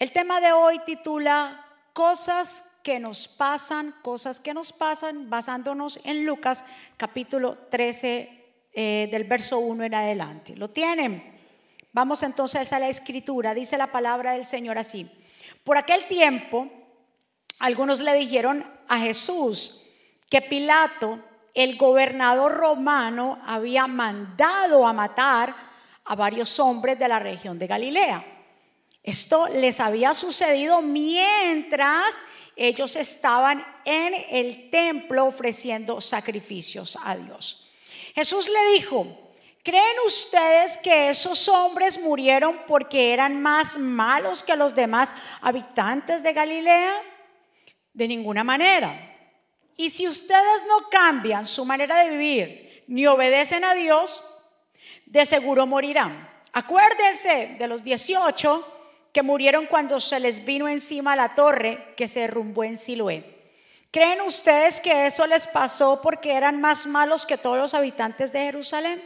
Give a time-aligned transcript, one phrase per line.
[0.00, 6.24] El tema de hoy titula Cosas que nos pasan, cosas que nos pasan, basándonos en
[6.24, 6.64] Lucas
[6.96, 8.30] capítulo 13
[8.72, 10.56] eh, del verso 1 en adelante.
[10.56, 11.38] ¿Lo tienen?
[11.92, 13.52] Vamos entonces a la escritura.
[13.52, 15.06] Dice la palabra del Señor así.
[15.64, 16.70] Por aquel tiempo,
[17.58, 19.86] algunos le dijeron a Jesús
[20.30, 21.18] que Pilato,
[21.52, 25.54] el gobernador romano, había mandado a matar
[26.06, 28.39] a varios hombres de la región de Galilea.
[29.02, 32.22] Esto les había sucedido mientras
[32.54, 37.66] ellos estaban en el templo ofreciendo sacrificios a Dios.
[38.14, 39.06] Jesús le dijo,
[39.62, 46.34] ¿creen ustedes que esos hombres murieron porque eran más malos que los demás habitantes de
[46.34, 47.02] Galilea?
[47.94, 49.06] De ninguna manera.
[49.76, 54.22] Y si ustedes no cambian su manera de vivir ni obedecen a Dios,
[55.06, 56.28] de seguro morirán.
[56.52, 58.79] Acuérdense de los 18
[59.12, 63.40] que murieron cuando se les vino encima la torre que se derrumbó en Siloé.
[63.90, 68.40] ¿Creen ustedes que eso les pasó porque eran más malos que todos los habitantes de
[68.40, 69.02] Jerusalén?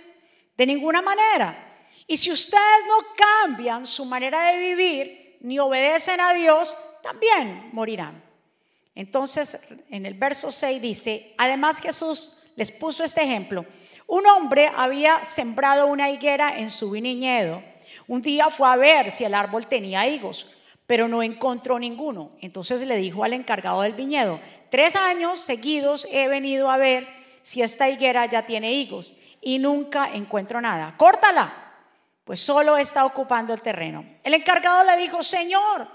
[0.57, 1.73] De ninguna manera.
[2.07, 8.23] Y si ustedes no cambian su manera de vivir ni obedecen a Dios, también morirán.
[8.95, 9.59] Entonces,
[9.91, 13.65] en el verso 6 dice, además Jesús les puso este ejemplo.
[14.07, 17.63] Un hombre había sembrado una higuera en su viñedo
[18.07, 20.47] un día fue a ver si el árbol tenía higos,
[20.87, 22.33] pero no encontró ninguno.
[22.41, 27.09] Entonces le dijo al encargado del viñedo, tres años seguidos he venido a ver
[27.43, 30.95] si esta higuera ya tiene higos y nunca encuentro nada.
[30.97, 31.53] Córtala,
[32.25, 34.05] pues solo está ocupando el terreno.
[34.23, 35.89] El encargado le dijo, Señor,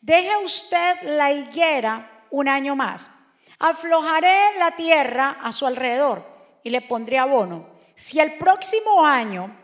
[0.00, 3.10] deje usted la higuera un año más.
[3.58, 6.24] Aflojaré la tierra a su alrededor
[6.62, 7.66] y le pondré abono.
[7.94, 9.54] Si el próximo año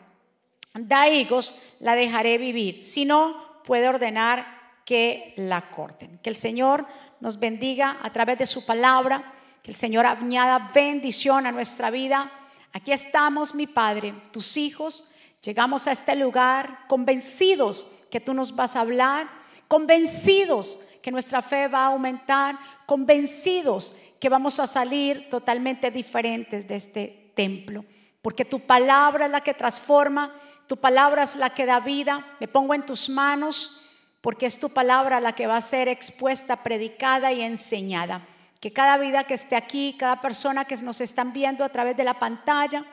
[0.75, 2.85] da higos, la dejaré vivir.
[2.85, 4.47] Si no, puede ordenar
[4.85, 6.19] que la corten.
[6.19, 6.87] Que el Señor
[7.21, 12.33] nos bendiga a través de su palabra, que el Señor añada bendición a nuestra vida.
[12.73, 15.11] Aquí estamos, mi Padre, tus hijos.
[15.43, 19.29] Llegamos a este lugar convencidos que tú nos vas a hablar,
[19.69, 26.77] convencidos que nuestra fe va a aumentar, convencidos que vamos a salir totalmente diferentes de
[26.77, 27.85] este templo,
[28.23, 30.35] porque tu palabra es la que transforma,
[30.67, 33.83] tu palabra es la que da vida, me pongo en tus manos
[34.21, 38.27] porque es tu palabra la que va a ser expuesta, predicada y enseñada.
[38.61, 42.03] Que cada vida que esté aquí, cada persona que nos están viendo a través de
[42.03, 42.85] la pantalla,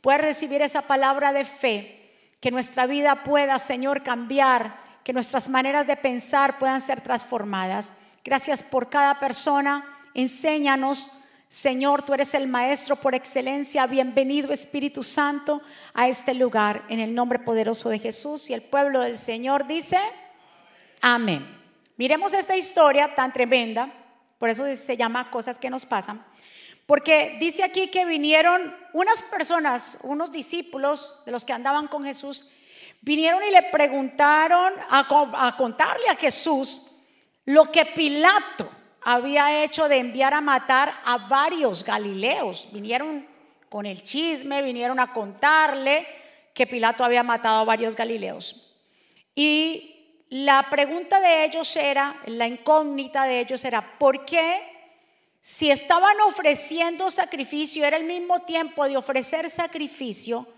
[0.00, 5.86] pueda recibir esa palabra de fe, que nuestra vida pueda, Señor, cambiar, que nuestras maneras
[5.88, 7.92] de pensar puedan ser transformadas.
[8.24, 11.10] Gracias por cada persona, enséñanos
[11.48, 13.86] Señor, tú eres el Maestro por excelencia.
[13.86, 15.62] Bienvenido Espíritu Santo
[15.94, 18.50] a este lugar en el nombre poderoso de Jesús.
[18.50, 19.98] Y el pueblo del Señor dice,
[21.00, 21.46] amén.
[21.96, 23.90] Miremos esta historia tan tremenda,
[24.38, 26.22] por eso se llama cosas que nos pasan,
[26.84, 32.50] porque dice aquí que vinieron unas personas, unos discípulos de los que andaban con Jesús,
[33.00, 35.06] vinieron y le preguntaron a,
[35.46, 36.86] a contarle a Jesús
[37.46, 38.70] lo que Pilato
[39.08, 42.68] había hecho de enviar a matar a varios galileos.
[42.72, 43.24] Vinieron
[43.68, 46.08] con el chisme, vinieron a contarle
[46.52, 48.74] que Pilato había matado a varios galileos.
[49.32, 54.60] Y la pregunta de ellos era, la incógnita de ellos era, ¿por qué
[55.40, 60.48] si estaban ofreciendo sacrificio, era el mismo tiempo de ofrecer sacrificio,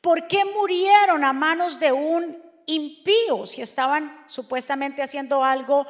[0.00, 5.86] ¿por qué murieron a manos de un impío si estaban supuestamente haciendo algo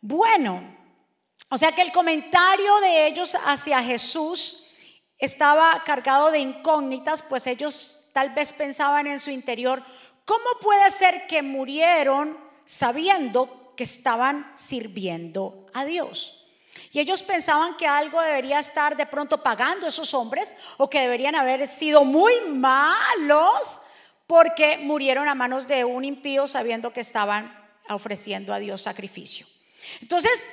[0.00, 0.77] bueno?
[1.50, 4.66] O sea que el comentario de ellos hacia Jesús
[5.18, 9.82] estaba cargado de incógnitas, pues ellos tal vez pensaban en su interior,
[10.24, 16.46] ¿cómo puede ser que murieron sabiendo que estaban sirviendo a Dios?
[16.92, 21.34] Y ellos pensaban que algo debería estar de pronto pagando esos hombres o que deberían
[21.34, 23.80] haber sido muy malos
[24.26, 27.56] porque murieron a manos de un impío sabiendo que estaban
[27.88, 29.46] ofreciendo a Dios sacrificio.
[30.00, 30.44] Entonces,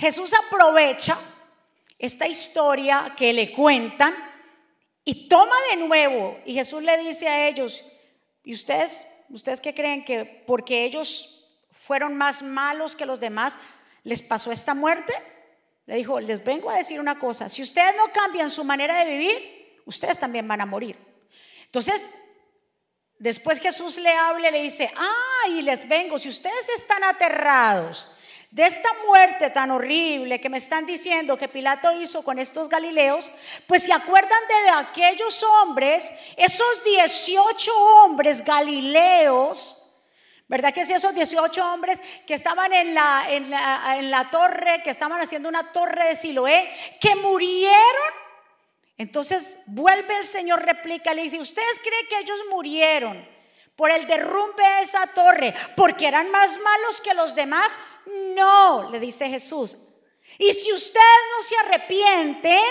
[0.00, 1.18] Jesús aprovecha
[1.98, 4.14] esta historia que le cuentan
[5.04, 7.84] y toma de nuevo y Jesús le dice a ellos,
[8.42, 13.58] ¿y ustedes, ustedes qué creen que porque ellos fueron más malos que los demás,
[14.02, 15.12] les pasó esta muerte?
[15.84, 19.10] Le dijo, les vengo a decir una cosa, si ustedes no cambian su manera de
[19.10, 20.96] vivir, ustedes también van a morir.
[21.66, 22.14] Entonces,
[23.18, 28.08] después Jesús le habla le dice, ah, y les vengo, si ustedes están aterrados,
[28.50, 33.30] de esta muerte tan horrible que me están diciendo que Pilato hizo con estos galileos,
[33.66, 37.72] pues se acuerdan de aquellos hombres, esos 18
[38.04, 39.76] hombres galileos,
[40.50, 44.82] ¿Verdad que si esos 18 hombres que estaban en la, en la, en la torre,
[44.82, 46.68] que estaban haciendo una torre de Siloé,
[47.00, 48.12] que murieron?
[48.98, 53.24] Entonces vuelve el Señor, replica, le dice, ¿ustedes creen que ellos murieron
[53.76, 57.78] por el derrumbe de esa torre porque eran más malos que los demás?
[58.34, 59.76] No, le dice Jesús.
[60.38, 61.04] Y si ustedes
[61.36, 62.62] no se arrepienten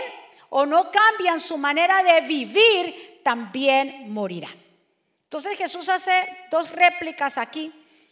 [0.50, 4.56] o no cambian su manera de vivir, también morirán.
[5.24, 7.72] Entonces Jesús hace dos réplicas aquí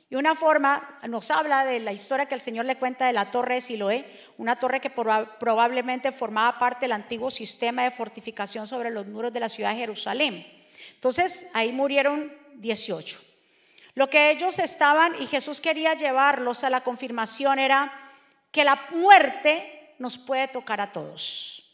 [0.10, 3.32] y una forma nos habla de la historia que el Señor le cuenta de la
[3.32, 4.06] torre de Siloé,
[4.38, 9.40] una torre que probablemente formaba parte del antiguo sistema de fortificación sobre los muros de
[9.40, 10.48] la ciudad de Jerusalén.
[10.94, 13.27] Entonces ahí murieron 18.
[13.98, 17.92] Lo que ellos estaban y Jesús quería llevarlos a la confirmación era
[18.52, 21.68] que la muerte nos puede tocar a todos.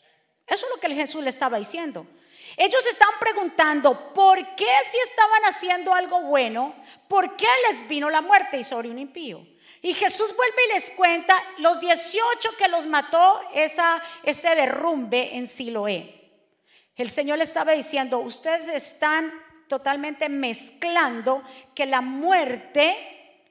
[0.47, 2.07] Eso es lo que Jesús le estaba diciendo.
[2.55, 6.73] Ellos están preguntando, ¿por qué si estaban haciendo algo bueno,
[7.09, 9.45] por qué les vino la muerte y sobre un impío?
[9.81, 15.45] Y Jesús vuelve y les cuenta los 18 que los mató esa, ese derrumbe en
[15.45, 16.31] Siloé.
[16.95, 19.42] El Señor le estaba diciendo, ustedes están
[19.73, 21.41] totalmente mezclando
[21.73, 22.95] que la muerte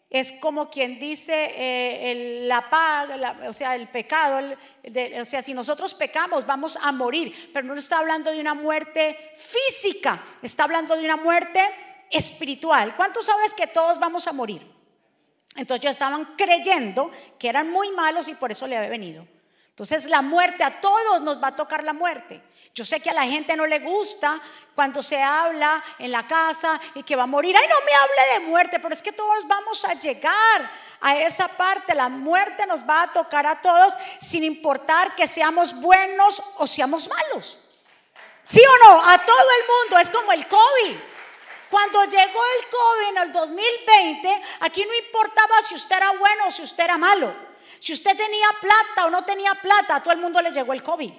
[0.09, 4.57] es como quien dice eh, la paga, o sea, el pecado,
[5.21, 9.33] o sea, si nosotros pecamos vamos a morir, pero no está hablando de una muerte
[9.37, 11.61] física, está hablando de una muerte
[12.09, 12.95] espiritual.
[12.95, 14.63] ¿Cuántos sabes que todos vamos a morir?
[15.57, 19.27] Entonces ya estaban creyendo que eran muy malos y por eso le había venido.
[19.71, 22.45] Entonces la muerte, a todos nos va a tocar la muerte.
[22.75, 24.41] Yo sé que a la gente no le gusta
[24.75, 27.55] cuando se habla en la casa y que va a morir.
[27.57, 30.71] Ay, no me hable de muerte, pero es que todos vamos a llegar
[31.01, 31.95] a esa parte.
[31.95, 37.09] La muerte nos va a tocar a todos sin importar que seamos buenos o seamos
[37.09, 37.59] malos.
[38.45, 39.03] ¿Sí o no?
[39.05, 39.99] A todo el mundo.
[39.99, 40.97] Es como el COVID.
[41.69, 46.51] Cuando llegó el COVID en el 2020, aquí no importaba si usted era bueno o
[46.51, 47.35] si usted era malo.
[47.81, 50.83] Si usted tenía plata o no tenía plata, a todo el mundo le llegó el
[50.83, 51.13] COVID.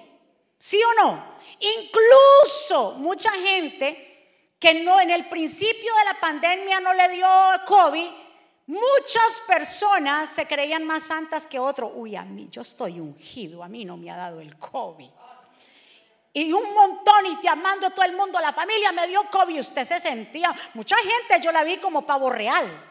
[0.58, 1.33] ¿Sí o no?
[1.60, 4.14] Incluso mucha gente
[4.58, 7.28] que no en el principio de la pandemia no le dio
[7.66, 8.08] COVID,
[8.66, 11.92] muchas personas se creían más santas que otros.
[11.94, 15.10] Uy, a mí yo estoy ungido, a mí no me ha dado el COVID.
[16.32, 19.84] Y un montón y te amando todo el mundo, la familia me dio COVID, usted
[19.84, 22.90] se sentía, mucha gente yo la vi como pavo real.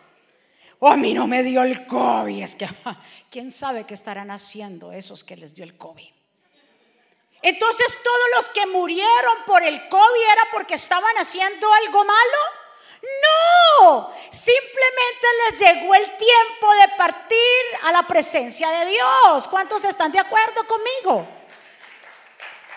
[0.79, 2.67] O a mí no me dio el COVID, es que
[3.29, 6.22] quién sabe qué estarán haciendo esos que les dio el COVID.
[7.44, 12.38] Entonces todos los que murieron por el COVID era porque estaban haciendo algo malo.
[13.81, 17.38] No, simplemente les llegó el tiempo de partir
[17.81, 19.48] a la presencia de Dios.
[19.50, 21.28] ¿Cuántos están de acuerdo conmigo?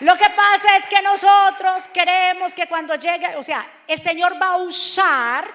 [0.01, 4.47] Lo que pasa es que nosotros queremos que cuando llegue, o sea, el Señor va
[4.47, 5.49] a usar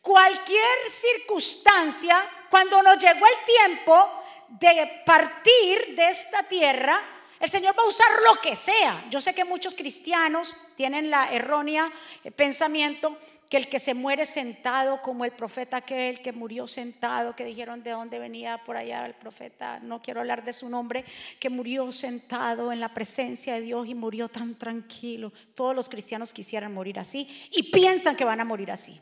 [0.00, 7.00] cualquier circunstancia, cuando nos llegó el tiempo de partir de esta tierra,
[7.40, 9.06] el Señor va a usar lo que sea.
[9.10, 11.90] Yo sé que muchos cristianos tienen la errónea
[12.22, 17.34] eh, pensamiento que el que se muere sentado, como el profeta aquel que murió sentado,
[17.34, 21.04] que dijeron de dónde venía por allá el profeta, no quiero hablar de su nombre,
[21.40, 25.32] que murió sentado en la presencia de Dios y murió tan tranquilo.
[25.56, 29.00] Todos los cristianos quisieran morir así y piensan que van a morir así.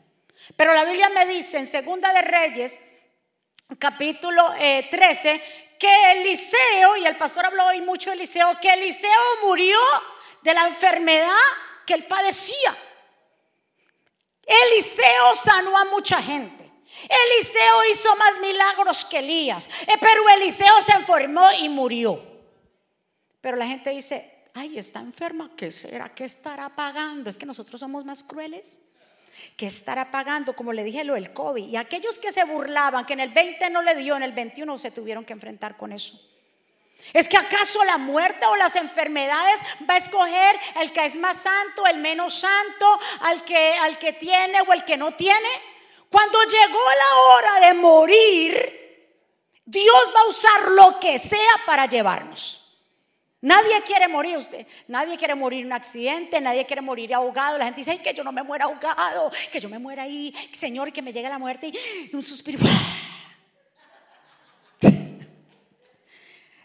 [0.55, 2.79] Pero la Biblia me dice en Segunda de Reyes,
[3.77, 5.41] capítulo 13, eh,
[5.79, 9.79] que Eliseo, y el pastor habló hoy mucho de Eliseo, que Eliseo murió
[10.41, 11.29] de la enfermedad
[11.85, 12.77] que él padecía.
[14.45, 16.69] Eliseo sanó a mucha gente.
[17.07, 19.67] Eliseo hizo más milagros que Elías.
[19.87, 22.21] Eh, pero Eliseo se enfermó y murió.
[23.39, 26.13] Pero la gente dice, ay, está enferma, ¿qué será?
[26.13, 27.29] ¿Qué estará pagando?
[27.29, 28.81] Es que nosotros somos más crueles
[29.55, 31.67] que estará pagando, como le dije, lo del COVID.
[31.67, 34.79] Y aquellos que se burlaban, que en el 20 no le dio, en el 21
[34.79, 36.19] se tuvieron que enfrentar con eso.
[37.13, 41.41] ¿Es que acaso la muerte o las enfermedades va a escoger el que es más
[41.41, 45.49] santo, el menos santo, al que, al que tiene o el que no tiene?
[46.09, 48.79] Cuando llegó la hora de morir,
[49.65, 52.68] Dios va a usar lo que sea para llevarnos.
[53.41, 57.57] Nadie quiere morir usted, nadie quiere morir en un accidente, nadie quiere morir ahogado.
[57.57, 60.91] La gente dice, que yo no me muera ahogado, que yo me muera ahí, Señor,
[60.91, 62.59] que me llegue la muerte y un suspiro.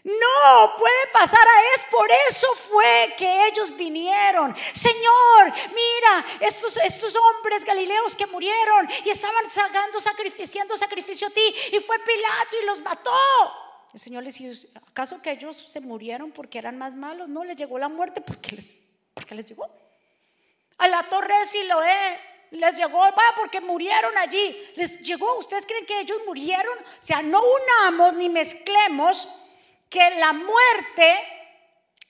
[0.05, 4.55] No, puede pasar a es por eso fue que ellos vinieron.
[4.71, 11.55] Señor, mira, estos, estos hombres galileos que murieron y estaban sacando, sacrificiando sacrificio a ti
[11.71, 13.11] y fue Pilato y los mató.
[13.95, 17.29] El Señor les dijo, ¿acaso que ellos se murieron porque eran más malos?
[17.29, 18.75] No, les llegó la muerte porque les,
[19.13, 19.69] porque les llegó.
[20.79, 22.19] A la torre de Siloé
[22.51, 24.53] les llegó, va, porque murieron allí.
[24.75, 26.77] Les llegó, ¿ustedes creen que ellos murieron?
[26.77, 29.29] O sea, no unamos ni mezclemos
[29.87, 31.15] que la muerte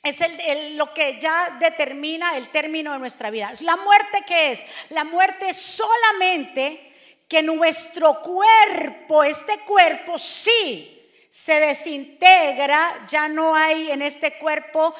[0.02, 3.54] es lo que ya determina el término de nuestra vida.
[3.60, 4.64] ¿La muerte qué es?
[4.90, 6.94] La muerte es solamente
[7.28, 10.94] que nuestro cuerpo, este cuerpo sí
[11.36, 14.96] se desintegra, ya no hay en este cuerpo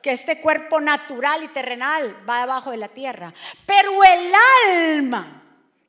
[0.00, 3.34] que este cuerpo natural y terrenal va debajo de la tierra.
[3.66, 4.32] Pero el
[4.68, 5.42] alma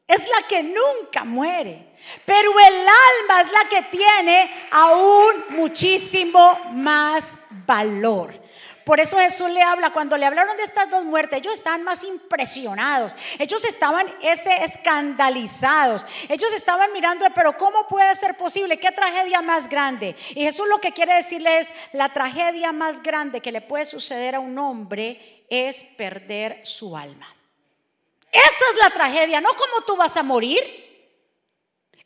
[0.07, 1.93] es la que nunca muere.
[2.25, 8.33] Pero el alma es la que tiene aún muchísimo más valor.
[8.85, 12.03] Por eso Jesús le habla, cuando le hablaron de estas dos muertes, ellos estaban más
[12.03, 18.79] impresionados, ellos estaban ese escandalizados, ellos estaban mirando, pero ¿cómo puede ser posible?
[18.79, 20.15] ¿Qué tragedia más grande?
[20.31, 24.35] Y Jesús lo que quiere decirle es, la tragedia más grande que le puede suceder
[24.35, 27.33] a un hombre es perder su alma.
[28.31, 30.82] Esa es la tragedia, no como tú vas a morir.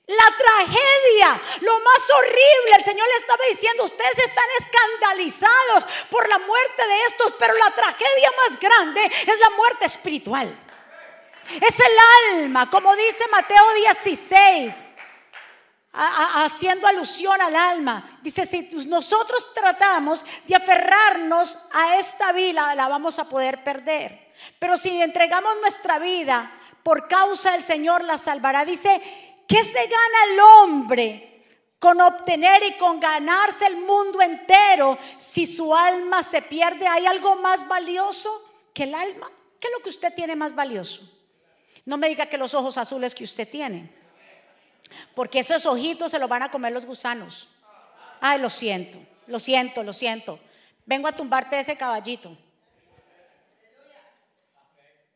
[0.08, 6.40] La tragedia, lo más horrible, el Señor le estaba diciendo, ustedes están escandalizados por la
[6.40, 10.58] muerte de estos, pero la tragedia más grande es la muerte espiritual.
[11.62, 14.76] Es el alma, como dice Mateo 16,
[15.92, 18.20] haciendo alusión al alma.
[18.22, 24.34] Dice, si nosotros tratamos de aferrarnos a esta vida, la vamos a poder perder.
[24.58, 26.52] Pero si entregamos nuestra vida
[26.84, 28.64] por causa del Señor, la salvará.
[28.64, 31.24] Dice, ¿Qué se gana el hombre
[31.80, 36.88] con obtener y con ganarse el mundo entero si su alma se pierde?
[36.88, 39.32] ¿Hay algo más valioso que el alma?
[39.60, 41.01] ¿Qué es lo que usted tiene más valioso?
[41.86, 43.89] No me diga que los ojos azules que usted tiene,
[45.16, 47.48] porque esos ojitos se los van a comer los gusanos.
[48.20, 50.39] Ay, lo siento, lo siento, lo siento.
[50.86, 52.38] Vengo a tumbarte ese caballito.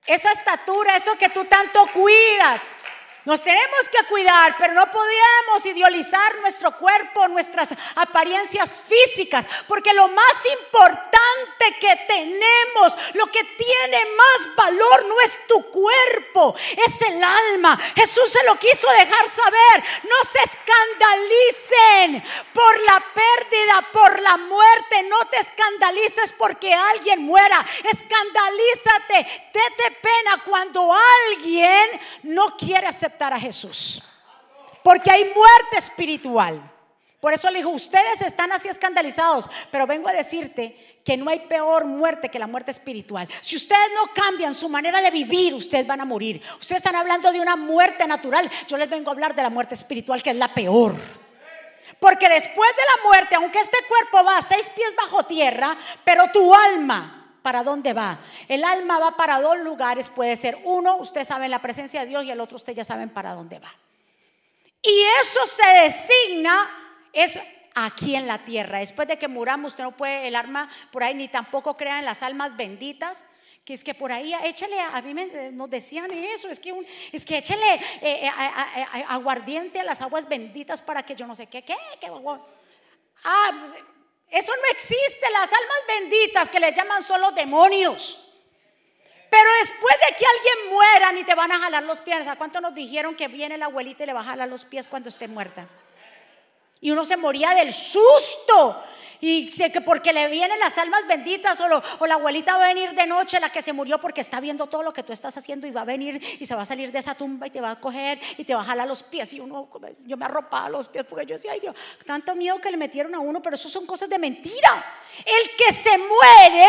[0.06, 2.66] Esa estatura, eso que tú tanto cuidas,
[3.26, 10.08] nos tenemos que cuidar, pero no podemos idealizar nuestro cuerpo, nuestras apariencias físicas, porque lo
[10.08, 17.24] más importante que tenemos, lo que tiene más valor no es tu cuerpo, es el
[17.24, 17.78] alma.
[17.96, 19.84] Jesús se lo quiso dejar saber.
[20.04, 22.24] No se escandalicen
[22.54, 25.04] por la pérdida, por la muerte.
[25.04, 27.64] No te escandalices porque alguien muera.
[27.84, 34.02] Escandalízate, date pena cuando alguien no quiere aceptar a Jesús.
[34.84, 36.62] Porque hay muerte espiritual.
[37.20, 41.42] Por eso le dijo, ustedes están así escandalizados, pero vengo a decirte que no hay
[41.42, 43.28] peor muerte que la muerte espiritual.
[43.42, 46.42] Si ustedes no cambian su manera de vivir, ustedes van a morir.
[46.60, 49.76] Ustedes están hablando de una muerte natural, yo les vengo a hablar de la muerte
[49.76, 50.96] espiritual, que es la peor.
[52.00, 56.32] Porque después de la muerte, aunque este cuerpo va a seis pies bajo tierra, pero
[56.32, 58.20] tu alma ¿Para dónde va?
[58.48, 60.10] El alma va para dos lugares.
[60.10, 62.86] Puede ser uno, usted sabe en la presencia de Dios, y el otro, usted ya
[62.86, 63.74] saben para dónde va.
[64.82, 66.70] Y eso se designa,
[67.14, 67.40] es
[67.74, 68.80] aquí en la tierra.
[68.80, 72.06] Después de que muramos, usted no puede el alma por ahí, ni tampoco crea en
[72.06, 73.26] las almas benditas.
[73.66, 76.74] Que es que por ahí, échale, a mí me, nos decían eso, es que,
[77.12, 81.46] es que échale eh, eh, aguardiente a las aguas benditas para que yo no sé
[81.46, 82.08] qué, qué, qué.
[83.24, 83.52] Ah,
[84.32, 88.18] eso no existe, las almas benditas que le llaman solo demonios.
[89.30, 92.28] Pero después de que alguien muera, ni te van a jalar los pies.
[92.28, 94.88] ¿A cuánto nos dijeron que viene la abuelita y le va a jalar los pies
[94.88, 95.68] cuando esté muerta?
[96.80, 98.84] Y uno se moría del susto.
[99.22, 103.06] Y que porque le vienen las almas benditas o, la abuelita va a venir de
[103.06, 105.72] noche, la que se murió porque está viendo todo lo que tú estás haciendo y
[105.72, 107.80] va a venir y se va a salir de esa tumba y te va a
[107.80, 109.32] coger y te va a jalar los pies.
[109.34, 109.70] Y uno,
[110.06, 111.76] yo me arropaba los pies porque yo decía, ay Dios,
[112.06, 114.84] tanto miedo que le metieron a uno, pero eso son cosas de mentira.
[115.24, 116.68] El que se muere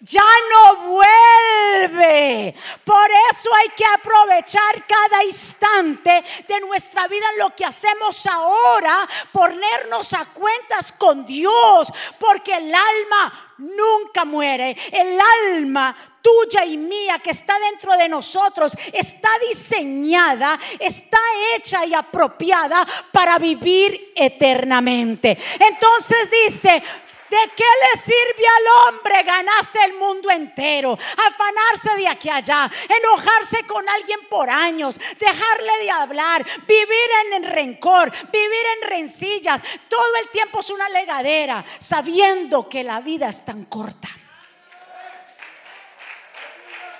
[0.00, 2.54] ya no vuelve.
[2.84, 9.08] Por eso hay que aprovechar cada instante de nuestra vida en lo que hacemos ahora,
[9.32, 14.76] ponernos a cuentas con Dios, porque el alma nunca muere.
[14.92, 21.18] El alma tuya y mía que está dentro de nosotros está diseñada, está
[21.54, 25.38] hecha y apropiada para vivir eternamente.
[25.58, 26.82] Entonces dice,
[27.28, 30.92] ¿De qué le sirve al hombre ganarse el mundo entero?
[30.92, 37.42] Afanarse de aquí a allá, enojarse con alguien por años, dejarle de hablar, vivir en
[37.42, 39.60] rencor, vivir en rencillas.
[39.88, 44.08] Todo el tiempo es una legadera, sabiendo que la vida es tan corta.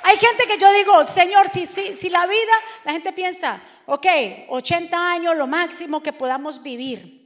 [0.03, 2.53] Hay gente que yo digo, Señor, si, si, si la vida,
[2.85, 4.07] la gente piensa, ok,
[4.49, 7.26] 80 años lo máximo que podamos vivir.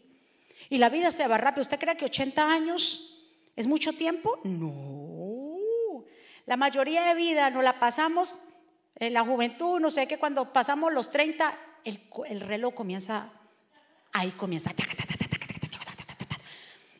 [0.70, 1.62] Y la vida se va rápido.
[1.62, 3.12] ¿Usted cree que 80 años
[3.56, 4.38] es mucho tiempo?
[4.44, 6.04] No.
[6.46, 8.38] La mayoría de vida nos la pasamos
[8.96, 13.30] en la juventud, no sé que cuando pasamos los 30, el, reloj comienza,
[14.12, 14.70] ahí comienza.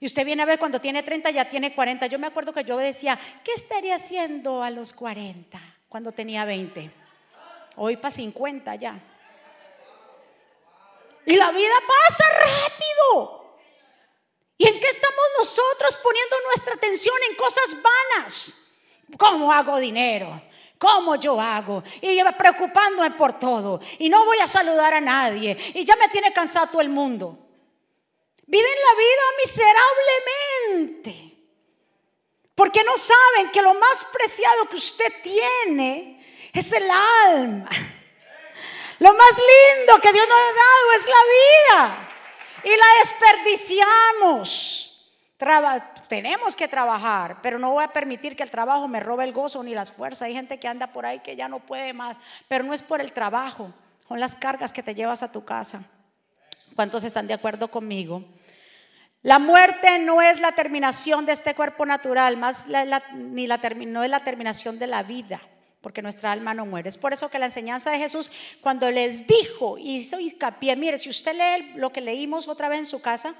[0.00, 2.06] Y usted viene a ver cuando tiene 30, ya tiene 40.
[2.06, 6.90] Yo me acuerdo que yo decía, ¿qué estaría haciendo a los 40 cuando tenía 20?
[7.76, 8.98] Hoy para 50 ya.
[11.26, 13.39] Y la vida pasa rápido.
[14.60, 18.54] ¿Y en qué estamos nosotros poniendo nuestra atención en cosas vanas?
[19.16, 20.38] ¿Cómo hago dinero?
[20.76, 21.82] ¿Cómo yo hago?
[22.02, 23.80] Y preocupándome por todo.
[23.98, 25.56] Y no voy a saludar a nadie.
[25.74, 27.38] Y ya me tiene cansado todo el mundo.
[28.44, 29.22] Viven la vida
[30.68, 31.38] miserablemente.
[32.54, 37.70] Porque no saben que lo más preciado que usted tiene es el alma.
[38.98, 42.09] Lo más lindo que Dios nos ha dado es la vida.
[42.64, 44.90] Y la desperdiciamos
[46.08, 49.62] tenemos que trabajar, pero no voy a permitir que el trabajo me robe el gozo
[49.62, 50.22] ni las fuerzas.
[50.22, 53.00] Hay gente que anda por ahí que ya no puede más, pero no es por
[53.00, 53.72] el trabajo,
[54.06, 55.82] son las cargas que te llevas a tu casa.
[56.76, 58.24] ¿Cuántos están de acuerdo conmigo?
[59.22, 62.66] La muerte no es la terminación de este cuerpo natural, más
[63.14, 65.40] ni la, no es la terminación de la vida,
[65.80, 66.88] porque nuestra alma no muere.
[66.88, 71.08] Es por eso que la enseñanza de Jesús, cuando les dijo, hizo hincapié, mire, si
[71.08, 73.34] usted lee lo que leímos otra vez en su casa,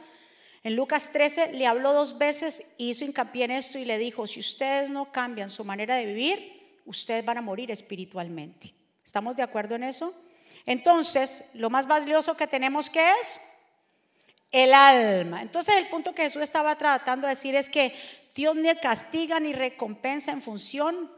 [0.62, 4.40] en Lucas 13 le habló dos veces hizo hincapié en esto y le dijo, si
[4.40, 8.75] ustedes no cambian su manera de vivir, ustedes van a morir espiritualmente.
[9.04, 10.14] ¿Estamos de acuerdo en eso?
[10.66, 13.40] Entonces, lo más valioso que tenemos que es
[14.50, 15.42] el alma.
[15.42, 17.94] Entonces, el punto que Jesús estaba tratando de decir es que
[18.35, 21.11] Dios ni castiga ni recompensa en función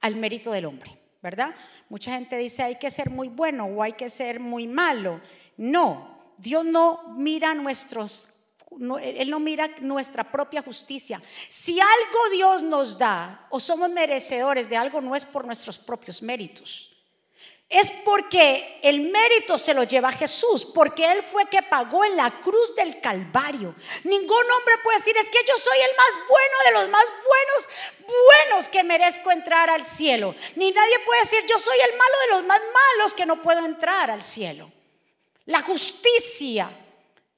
[0.00, 1.54] al mérito del hombre, ¿verdad?
[1.88, 5.20] Mucha gente dice hay que ser muy bueno o hay que ser muy malo.
[5.56, 8.32] No, Dios no mira nuestros
[9.00, 11.22] él no mira nuestra propia justicia.
[11.48, 16.20] Si algo Dios nos da o somos merecedores de algo, no es por nuestros propios
[16.20, 16.95] méritos.
[17.68, 22.40] Es porque el mérito se lo lleva Jesús, porque Él fue que pagó en la
[22.40, 23.74] cruz del Calvario.
[24.04, 28.16] Ningún hombre puede decir, es que yo soy el más bueno de los más buenos,
[28.48, 30.36] buenos que merezco entrar al cielo.
[30.54, 33.64] Ni nadie puede decir, yo soy el malo de los más malos que no puedo
[33.64, 34.70] entrar al cielo.
[35.46, 36.70] La justicia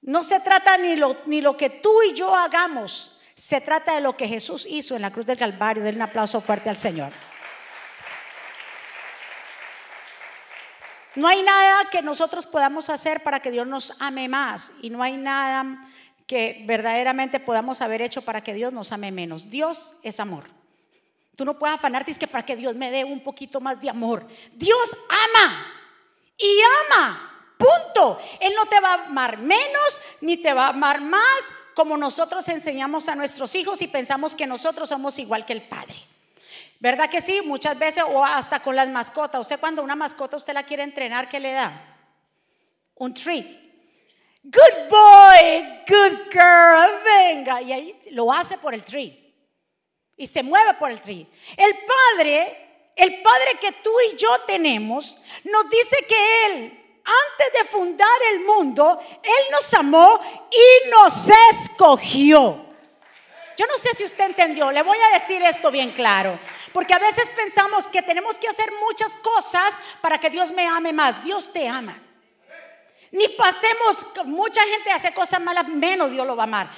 [0.02, 4.00] no se trata ni lo, ni lo que tú y yo hagamos, se trata de
[4.02, 5.82] lo que Jesús hizo en la cruz del Calvario.
[5.82, 7.12] Denle un aplauso fuerte al Señor.
[11.14, 15.02] No hay nada que nosotros podamos hacer para que Dios nos ame más y no
[15.02, 15.88] hay nada
[16.26, 19.50] que verdaderamente podamos haber hecho para que Dios nos ame menos.
[19.50, 20.44] Dios es amor.
[21.36, 23.90] Tú no puedes afanarte es que para que Dios me dé un poquito más de
[23.90, 24.26] amor.
[24.54, 25.66] Dios ama
[26.36, 28.20] y ama Punto.
[28.40, 31.20] Él no te va a amar menos ni te va a amar más
[31.74, 35.96] como nosotros enseñamos a nuestros hijos y pensamos que nosotros somos igual que el Padre.
[36.78, 37.40] ¿Verdad que sí?
[37.42, 39.40] Muchas veces, o hasta con las mascotas.
[39.40, 41.96] Usted cuando una mascota usted la quiere entrenar, ¿qué le da?
[42.94, 43.46] Un treat.
[44.42, 47.60] Good boy, good girl, venga.
[47.62, 49.12] Y ahí lo hace por el treat.
[50.16, 51.26] Y se mueve por el treat.
[51.56, 51.76] El
[52.16, 58.20] Padre, el Padre que tú y yo tenemos, nos dice que Él antes de fundar
[58.32, 62.67] el mundo, Él nos amó y nos escogió.
[63.58, 66.38] Yo no sé si usted entendió, le voy a decir esto bien claro,
[66.72, 70.92] porque a veces pensamos que tenemos que hacer muchas cosas para que Dios me ame
[70.92, 71.24] más.
[71.24, 72.00] Dios te ama.
[73.10, 76.70] Ni pasemos, mucha gente hace cosas malas, menos Dios lo va a amar.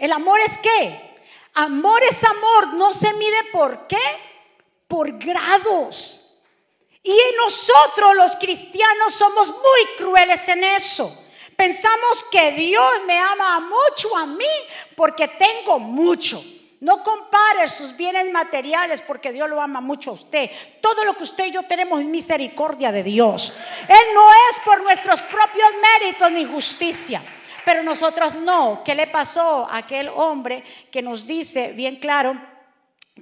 [0.00, 1.20] El amor es qué?
[1.52, 4.00] Amor es amor, no se mide por qué,
[4.88, 6.34] por grados.
[7.02, 11.21] Y nosotros los cristianos somos muy crueles en eso.
[11.56, 14.44] Pensamos que Dios me ama mucho a mí
[14.96, 16.42] porque tengo mucho.
[16.80, 20.50] No compare sus bienes materiales porque Dios lo ama mucho a usted.
[20.80, 23.56] Todo lo que usted y yo tenemos es misericordia de Dios.
[23.86, 27.22] Él no es por nuestros propios méritos ni justicia.
[27.64, 28.82] Pero nosotros no.
[28.84, 32.51] ¿Qué le pasó a aquel hombre que nos dice bien claro?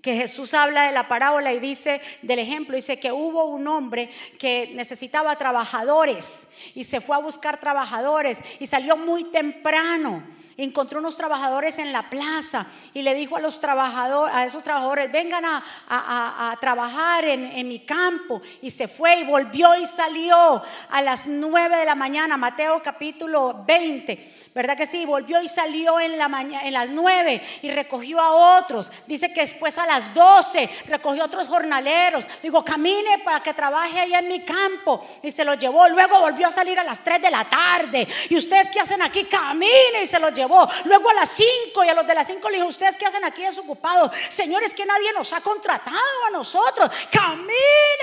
[0.03, 4.11] Que Jesús habla de la parábola y dice del ejemplo, dice que hubo un hombre
[4.39, 10.23] que necesitaba trabajadores y se fue a buscar trabajadores y salió muy temprano
[10.65, 15.11] encontró unos trabajadores en la plaza y le dijo a los trabajadores, a esos trabajadores,
[15.11, 18.43] vengan a, trabajar en, en, mi campo.
[18.63, 23.63] Y se fue y volvió y salió a las 9 de la mañana, Mateo capítulo
[23.67, 24.51] 20.
[24.55, 25.07] ¿Verdad que sí?
[25.07, 26.27] Volvió y salió en, la
[26.63, 28.91] en las 9 y recogió a otros.
[29.07, 32.27] Dice que después a las 12 recogió a otros jornaleros.
[32.43, 35.07] Digo, camine para que trabaje allá en mi campo.
[35.23, 35.89] Y se los llevó.
[35.89, 38.09] Luego volvió a salir a las 3 de la tarde.
[38.29, 39.25] ¿Y ustedes qué hacen aquí?
[39.25, 40.50] Camine y se los llevó
[40.85, 43.25] Luego a las cinco y a los de las cinco le dijo, ¿ustedes qué hacen
[43.25, 44.11] aquí desocupados?
[44.29, 46.91] Señores, que nadie nos ha contratado a nosotros.
[47.11, 47.53] Camine,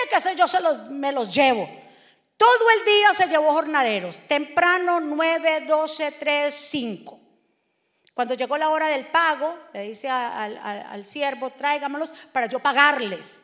[0.10, 1.70] que sé yo se los, me los llevo.
[2.38, 7.20] Todo el día se llevó jornaleros, temprano 9, 12, 3, 5.
[8.14, 13.42] Cuando llegó la hora del pago, le dice al, al siervo, tráigamelos para yo pagarles.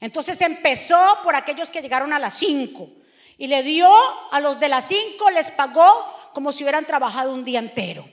[0.00, 2.88] Entonces empezó por aquellos que llegaron a las 5
[3.38, 3.88] y le dio
[4.30, 8.04] a los de las 5, les pagó como si hubieran trabajado un día entero.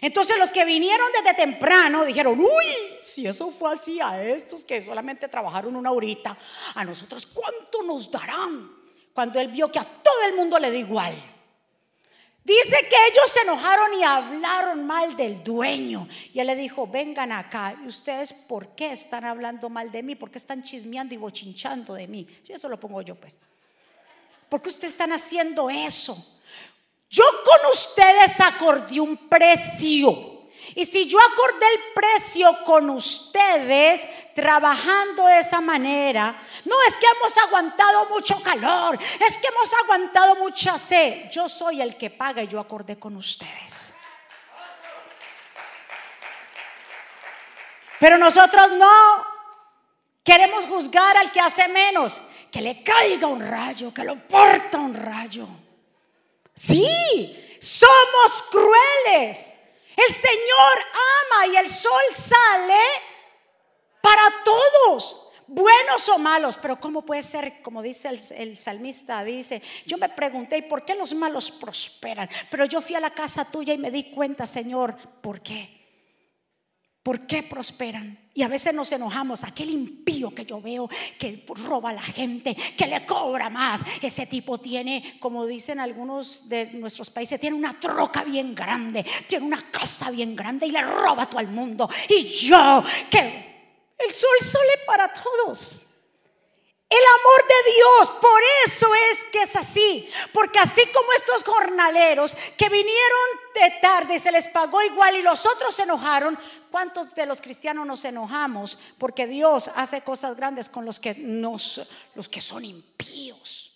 [0.00, 4.82] Entonces los que vinieron desde temprano dijeron, uy, si eso fue así a estos que
[4.82, 6.36] solamente trabajaron una horita,
[6.74, 8.70] a nosotros cuánto nos darán
[9.12, 11.14] cuando él vio que a todo el mundo le da igual.
[12.44, 16.08] Dice que ellos se enojaron y hablaron mal del dueño.
[16.32, 17.78] Y él le dijo, vengan acá.
[17.84, 20.16] ¿Y ustedes por qué están hablando mal de mí?
[20.16, 22.26] ¿Por qué están chismeando y bochinchando de mí?
[22.48, 23.38] Y eso lo pongo yo pues.
[24.48, 26.40] ¿Por qué ustedes están haciendo eso?
[27.12, 30.48] Yo con ustedes acordé un precio.
[30.74, 37.06] Y si yo acordé el precio con ustedes trabajando de esa manera, no es que
[37.06, 41.28] hemos aguantado mucho calor, es que hemos aguantado mucha sed.
[41.30, 43.94] Yo soy el que paga y yo acordé con ustedes.
[48.00, 49.26] Pero nosotros no
[50.24, 54.94] queremos juzgar al que hace menos, que le caiga un rayo, que lo porta un
[54.94, 55.46] rayo.
[56.54, 59.52] Sí, somos crueles.
[59.96, 60.78] El Señor
[61.20, 62.80] ama y el sol sale
[64.00, 66.56] para todos, buenos o malos.
[66.56, 70.94] Pero ¿cómo puede ser, como dice el, salmista, dice, yo me pregunté, ¿y por qué
[70.94, 72.28] los malos prosperan?
[72.50, 75.81] Pero yo fui a la casa tuya y me di cuenta, Señor, ¿por qué?
[77.02, 78.16] ¿Por qué prosperan?
[78.32, 79.42] Y a veces nos enojamos.
[79.42, 80.88] Aquel impío que yo veo
[81.18, 83.82] que roba a la gente, que le cobra más.
[84.00, 89.46] Ese tipo tiene, como dicen algunos de nuestros países, tiene una troca bien grande, tiene
[89.46, 91.90] una casa bien grande y le roba todo el mundo.
[92.08, 93.52] Y yo, que
[93.98, 95.86] el sol sale para todos.
[96.92, 100.10] El amor de Dios, por eso es que es así.
[100.30, 105.46] Porque así como estos jornaleros que vinieron de tarde se les pagó igual y los
[105.46, 106.38] otros se enojaron,
[106.70, 108.78] ¿cuántos de los cristianos nos enojamos?
[108.98, 111.80] Porque Dios hace cosas grandes con los que, nos,
[112.14, 113.72] los que son impíos.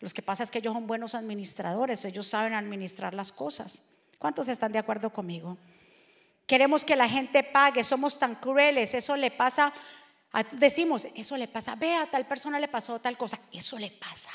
[0.00, 3.80] Los que pasa es que ellos son buenos administradores, ellos saben administrar las cosas.
[4.18, 5.56] ¿Cuántos están de acuerdo conmigo?
[6.48, 9.72] Queremos que la gente pague, somos tan crueles, eso le pasa
[10.52, 14.30] Decimos, eso le pasa, ve a tal persona le pasó tal cosa, eso le pasa.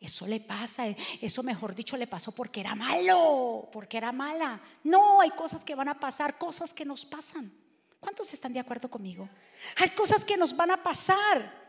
[0.00, 0.86] Eso le pasa,
[1.20, 4.60] eso mejor dicho le pasó porque era malo, porque era mala.
[4.82, 7.52] No, hay cosas que van a pasar, cosas que nos pasan.
[8.00, 9.28] ¿Cuántos están de acuerdo conmigo?
[9.76, 11.62] Hay cosas que nos van a pasar.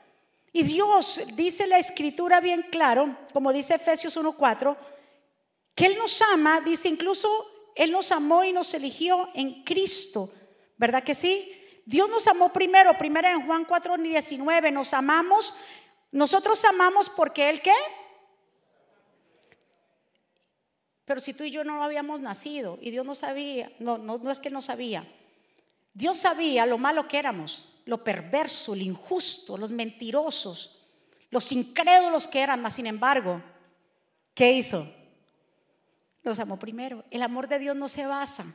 [0.52, 4.76] Y Dios dice la escritura bien claro, como dice Efesios 1:4,
[5.76, 7.30] que Él nos ama, dice incluso
[7.76, 10.34] Él nos amó y nos eligió en Cristo.
[10.76, 11.52] ¿Verdad que sí?
[11.86, 15.54] Dios nos amó primero, primero en Juan 4, 19, nos amamos,
[16.12, 17.74] nosotros amamos porque Él qué?
[21.06, 24.32] Pero si tú y yo no habíamos nacido y Dios no sabía, no, no, no
[24.32, 25.06] es que no sabía,
[25.94, 30.88] Dios sabía lo malo que éramos, lo perverso, lo injusto, los mentirosos,
[31.30, 33.42] los incrédulos que eran, mas sin embargo,
[34.34, 34.88] ¿qué hizo?
[36.24, 37.04] Nos amó primero.
[37.12, 38.46] El amor de Dios no se basa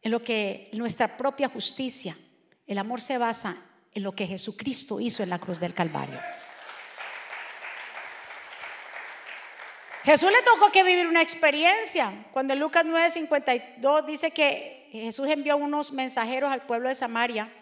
[0.00, 2.16] en lo que nuestra propia justicia,
[2.68, 3.56] el amor se basa
[3.92, 6.20] en lo que Jesucristo hizo en la cruz del Calvario.
[10.04, 12.26] Jesús le tocó que vivir una experiencia.
[12.32, 17.52] Cuando en Lucas 9:52 dice que Jesús envió unos mensajeros al pueblo de Samaria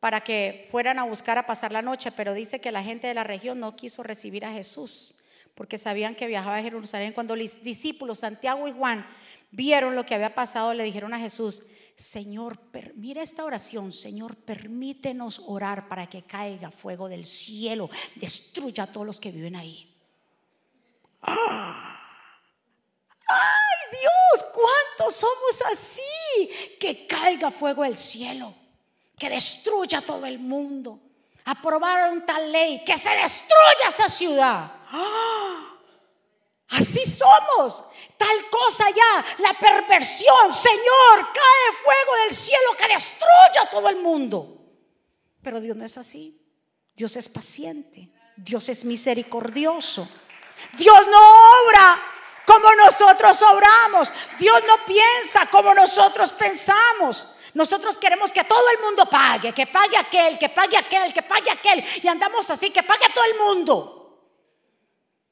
[0.00, 3.14] para que fueran a buscar a pasar la noche, pero dice que la gente de
[3.14, 5.14] la región no quiso recibir a Jesús
[5.54, 7.12] porque sabían que viajaba a Jerusalén.
[7.12, 9.06] Cuando los discípulos, Santiago y Juan,
[9.50, 11.64] vieron lo que había pasado, le dijeron a Jesús,
[11.98, 12.60] Señor,
[12.94, 19.04] mira esta oración, Señor, permítenos orar para que caiga fuego del cielo, destruya a todos
[19.04, 19.92] los que viven ahí.
[21.22, 21.34] ¡Ay
[23.90, 26.76] Dios, cuántos somos así!
[26.78, 28.54] Que caiga fuego del cielo,
[29.18, 31.00] que destruya a todo el mundo.
[31.46, 34.70] Aprobaron tal ley, que se destruya esa ciudad.
[34.92, 35.77] ¡Ah!
[36.70, 37.84] Así somos.
[38.16, 43.96] Tal cosa ya, la perversión, Señor, cae fuego del cielo que destruye a todo el
[43.96, 44.56] mundo.
[45.42, 46.36] Pero Dios no es así.
[46.94, 48.10] Dios es paciente.
[48.36, 50.08] Dios es misericordioso.
[50.76, 51.18] Dios no
[51.64, 52.02] obra
[52.44, 54.12] como nosotros obramos.
[54.38, 57.28] Dios no piensa como nosotros pensamos.
[57.54, 61.50] Nosotros queremos que todo el mundo pague, que pague aquel, que pague aquel, que pague
[61.50, 61.84] aquel.
[62.02, 63.97] Y andamos así, que pague todo el mundo.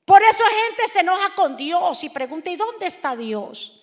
[0.07, 3.83] Por eso gente se enoja con Dios y pregunta, ¿y dónde está Dios?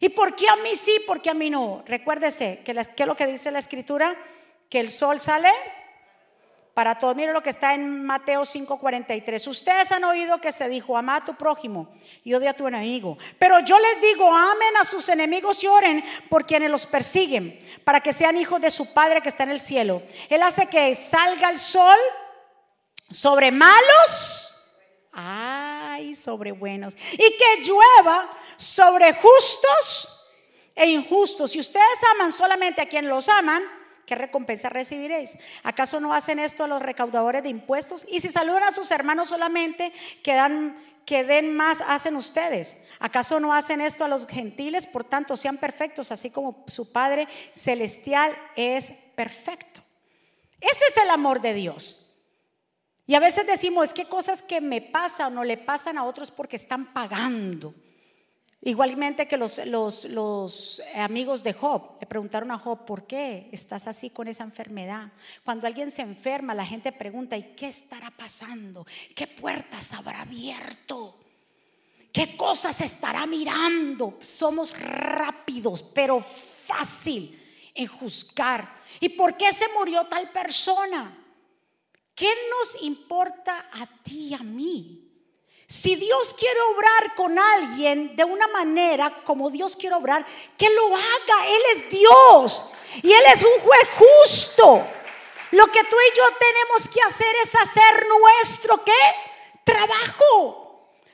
[0.00, 1.82] ¿Y por qué a mí sí, por qué a mí no?
[1.84, 4.16] Recuérdese que, ¿qué es lo que dice la escritura?
[4.70, 5.52] Que el sol sale
[6.78, 7.16] para todos.
[7.16, 9.48] Mire lo que está en Mateo 5:43.
[9.48, 11.88] Ustedes han oído que se dijo, ama a tu prójimo
[12.22, 13.18] y odia a tu enemigo.
[13.36, 17.98] Pero yo les digo, amen a sus enemigos y oren por quienes los persiguen, para
[17.98, 20.04] que sean hijos de su Padre que está en el cielo.
[20.28, 21.96] Él hace que salga el sol
[23.10, 24.47] sobre malos,
[25.20, 30.26] ay, sobre buenos, y que llueva sobre justos
[30.76, 31.50] e injustos.
[31.50, 33.64] Si ustedes aman solamente a quien los aman,
[34.06, 35.36] ¿qué recompensa recibiréis?
[35.64, 38.06] ¿Acaso no hacen esto a los recaudadores de impuestos?
[38.08, 42.76] Y si saludan a sus hermanos solamente, que, den más, hacen ustedes.
[43.00, 44.86] ¿Acaso no hacen esto a los gentiles?
[44.86, 49.82] Por tanto, sean perfectos, así como su Padre Celestial es perfecto.
[50.60, 52.07] Ese es el amor de Dios.
[53.08, 56.04] Y a veces decimos, es que cosas que me pasan o no le pasan a
[56.04, 57.74] otros porque están pagando.
[58.60, 64.10] Igualmente que los, los, amigos de Job le preguntaron a Job, ¿por qué estás así
[64.10, 65.10] con esa enfermedad?
[65.42, 68.86] Cuando alguien se enferma, la gente pregunta, ¿y qué estará pasando?
[69.14, 71.16] ¿Qué puertas habrá abierto?
[72.12, 74.18] ¿Qué cosas estará mirando?
[74.20, 77.40] Somos rápidos, pero fácil
[77.74, 78.70] en juzgar.
[79.00, 81.24] ¿Y por qué se murió tal persona?
[82.18, 85.04] ¿Qué nos importa a ti y a mí?
[85.68, 90.26] Si Dios quiere obrar con alguien de una manera como Dios quiere obrar,
[90.56, 91.46] que lo haga.
[91.46, 92.64] Él es Dios
[93.02, 94.84] y Él es un juez justo.
[95.52, 98.92] Lo que tú y yo tenemos que hacer es hacer nuestro qué?
[99.62, 100.64] Trabajo.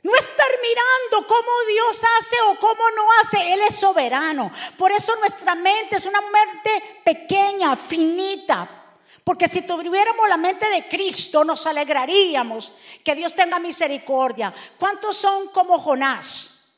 [0.02, 3.52] No estar mirando cómo Dios hace o cómo no hace.
[3.52, 4.50] Él es soberano.
[4.78, 8.83] Por eso nuestra mente es una mente pequeña, finita,
[9.24, 12.72] porque si tuviéramos la mente de Cristo, nos alegraríamos.
[13.02, 14.54] Que Dios tenga misericordia.
[14.78, 16.70] ¿Cuántos son como Jonás?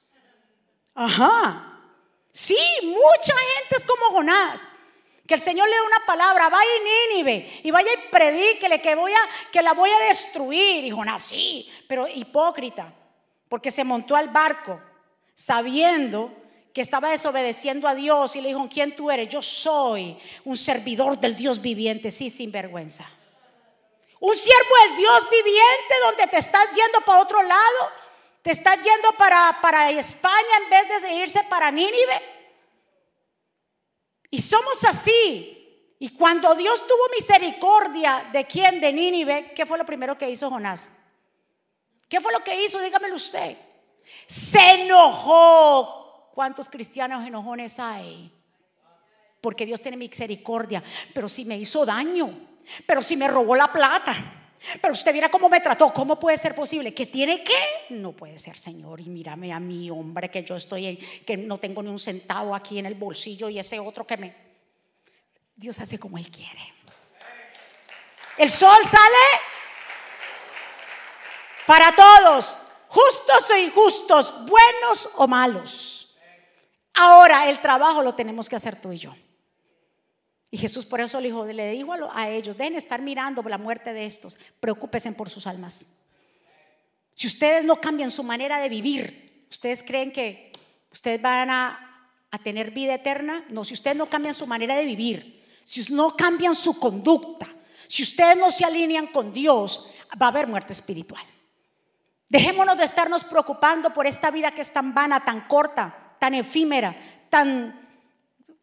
[0.95, 1.81] Ajá.
[2.33, 4.69] Sí, mucha gente es como Jonás.
[5.27, 8.95] Que el Señor le dé una palabra, vaya a Nínive y vaya y predíquele que,
[8.95, 10.85] voy a, que la voy a destruir.
[10.85, 12.95] Y Jonás, sí, pero hipócrita,
[13.49, 14.81] porque se montó al barco
[15.35, 16.33] sabiendo
[16.77, 19.31] que estaba desobedeciendo a Dios y le dijo, ¿quién tú eres?
[19.31, 23.09] Yo soy un servidor del Dios viviente, sí, sin vergüenza.
[24.21, 27.93] Un siervo del Dios viviente donde te estás yendo para otro lado,
[28.43, 32.23] te estás yendo para, para España en vez de irse para Nínive.
[34.31, 35.97] Y somos así.
[35.99, 40.51] Y cuando Dios tuvo misericordia de quién, de Nínive, ¿qué fue lo primero que hizo
[40.51, 40.91] Jonás?
[42.07, 42.79] ¿Qué fue lo que hizo?
[42.81, 43.57] Dígamelo usted.
[44.27, 46.06] Se enojó
[46.37, 48.31] ¿Cuántos cristianos enojones hay?
[49.41, 50.85] Porque Dios tiene misericordia.
[51.15, 52.31] Pero si me hizo daño,
[52.85, 56.55] pero si me robó la plata, pero usted mira cómo me trató, ¿cómo puede ser
[56.55, 56.93] posible?
[56.93, 57.87] ¿Que tiene que?
[57.89, 59.01] No puede ser, Señor.
[59.01, 62.79] Y mírame a mí, hombre, que yo estoy, que no tengo ni un centavo aquí
[62.79, 64.37] en el bolsillo y ese otro que me...
[65.57, 66.75] Dios hace como Él quiere.
[68.37, 69.41] El sol sale
[71.67, 75.96] para todos, justos o injustos, buenos o malos.
[76.97, 79.15] Ahora el trabajo lo tenemos que hacer tú y yo.
[80.51, 83.93] Y Jesús por eso le dijo, le dijo a ellos, dejen estar mirando la muerte
[83.93, 85.85] de estos, preocúpense por sus almas.
[87.15, 90.53] Si ustedes no cambian su manera de vivir, ¿ustedes creen que
[90.91, 93.45] ustedes van a, a tener vida eterna?
[93.51, 97.49] No, si ustedes no cambian su manera de vivir, si no cambian su conducta,
[97.89, 101.25] si ustedes no se alinean con Dios, va a haber muerte espiritual.
[102.29, 106.97] Dejémonos de estarnos preocupando por esta vida que es tan vana, tan corta, tan efímera,
[107.31, 107.87] tan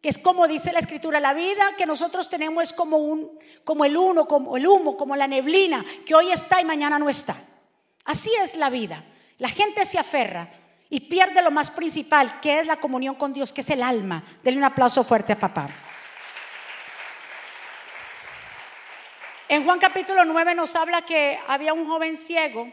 [0.00, 3.86] que es como dice la escritura, la vida que nosotros tenemos es como un como
[3.86, 7.36] el uno, como el humo, como la neblina, que hoy está y mañana no está.
[8.04, 9.02] Así es la vida.
[9.38, 10.50] La gente se aferra
[10.90, 14.22] y pierde lo más principal, que es la comunión con Dios, que es el alma.
[14.42, 15.68] Denle un aplauso fuerte a papá.
[19.48, 22.70] En Juan capítulo 9 nos habla que había un joven ciego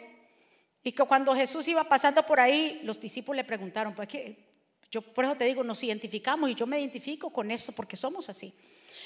[0.83, 4.50] y que cuando Jesús iba pasando por ahí, los discípulos le preguntaron, ¿por qué,
[4.91, 8.29] yo por eso te digo, nos identificamos y yo me identifico con eso porque somos
[8.29, 8.53] así.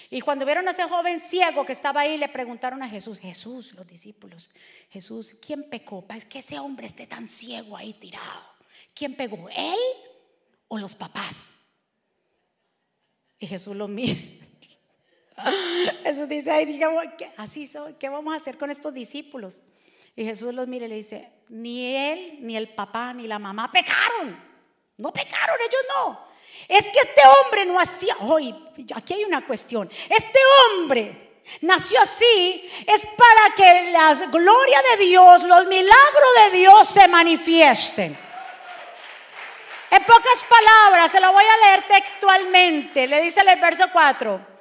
[0.10, 3.74] Y cuando vieron a ese joven ciego que estaba ahí, le preguntaron a Jesús, Jesús,
[3.74, 4.50] los discípulos,
[4.90, 8.42] Jesús, ¿quién pecó para que ese hombre esté tan ciego ahí tirado?
[8.96, 9.80] ¿Quién pegó, él
[10.68, 11.50] o los papás?
[13.40, 14.16] Y Jesús lo mira.
[16.04, 17.04] Jesús dice, Ay, digamos,
[17.38, 19.62] así soy, ¿qué vamos a hacer con estos discípulos?
[20.16, 23.72] Y Jesús los mira y le dice, ni él, ni el papá, ni la mamá
[23.72, 24.55] pecaron.
[24.98, 26.28] No pecaron, ellos no.
[26.68, 28.56] Es que este hombre no hacía, hoy,
[28.96, 30.40] aquí hay una cuestión, este
[30.74, 31.26] hombre
[31.62, 38.18] nació así es para que la gloria de Dios, los milagros de Dios se manifiesten.
[39.92, 43.08] En pocas palabras, se lo voy a leer textualmente.
[43.08, 44.56] Le dice el verso 4.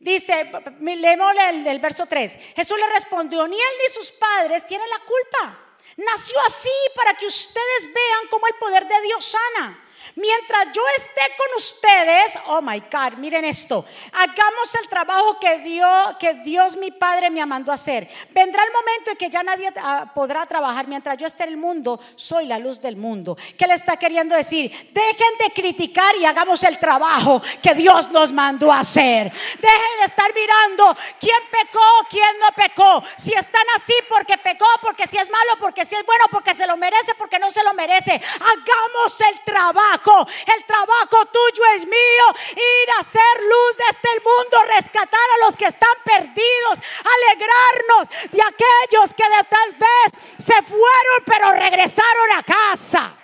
[0.00, 0.50] Dice,
[0.80, 2.36] leemos el, el verso 3.
[2.56, 5.69] Jesús le respondió, ni él ni sus padres tienen la culpa.
[6.06, 9.78] Nació así para que ustedes vean cómo el poder de Dios sana.
[10.14, 16.16] Mientras yo esté con ustedes, oh my God, miren esto, hagamos el trabajo que Dios,
[16.18, 18.08] que Dios mi Padre me mandó a hacer.
[18.30, 20.88] Vendrá el momento en que ya nadie ah, podrá trabajar.
[20.88, 23.36] Mientras yo esté en el mundo, soy la luz del mundo.
[23.56, 24.70] ¿Qué le está queriendo decir?
[24.92, 29.30] Dejen de criticar y hagamos el trabajo que Dios nos mandó a hacer.
[29.30, 33.02] Dejen de estar mirando quién pecó, quién no pecó.
[33.16, 36.66] Si están así porque pecó, porque si es malo, porque si es bueno, porque se
[36.66, 38.12] lo merece, porque no se lo merece.
[38.12, 42.26] Hagamos el trabajo el trabajo tuyo es mío.
[42.50, 46.78] Ir a hacer luz de este mundo, rescatar a los que están perdidos,
[47.16, 53.16] alegrarnos de aquellos que de tal vez se fueron pero regresaron a casa.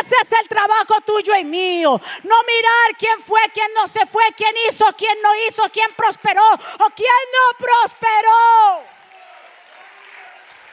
[0.00, 2.00] Ese es el trabajo tuyo y mío.
[2.22, 6.46] No mirar quién fue, quién no se fue, quién hizo, quién no hizo, quién prosperó
[6.52, 8.95] o quién no prosperó.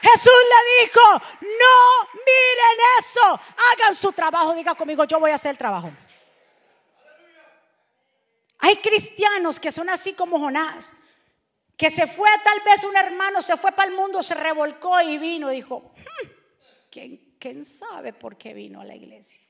[0.03, 1.01] Jesús le dijo,
[1.39, 3.39] no miren eso,
[3.71, 4.53] hagan su trabajo.
[4.53, 5.91] Diga conmigo, yo voy a hacer el trabajo.
[8.59, 10.93] Hay cristianos que son así como Jonás,
[11.77, 15.17] que se fue tal vez un hermano, se fue para el mundo, se revolcó y
[15.17, 16.27] vino dijo, hmm,
[16.91, 19.41] ¿quién, ¿quién sabe por qué vino a la iglesia?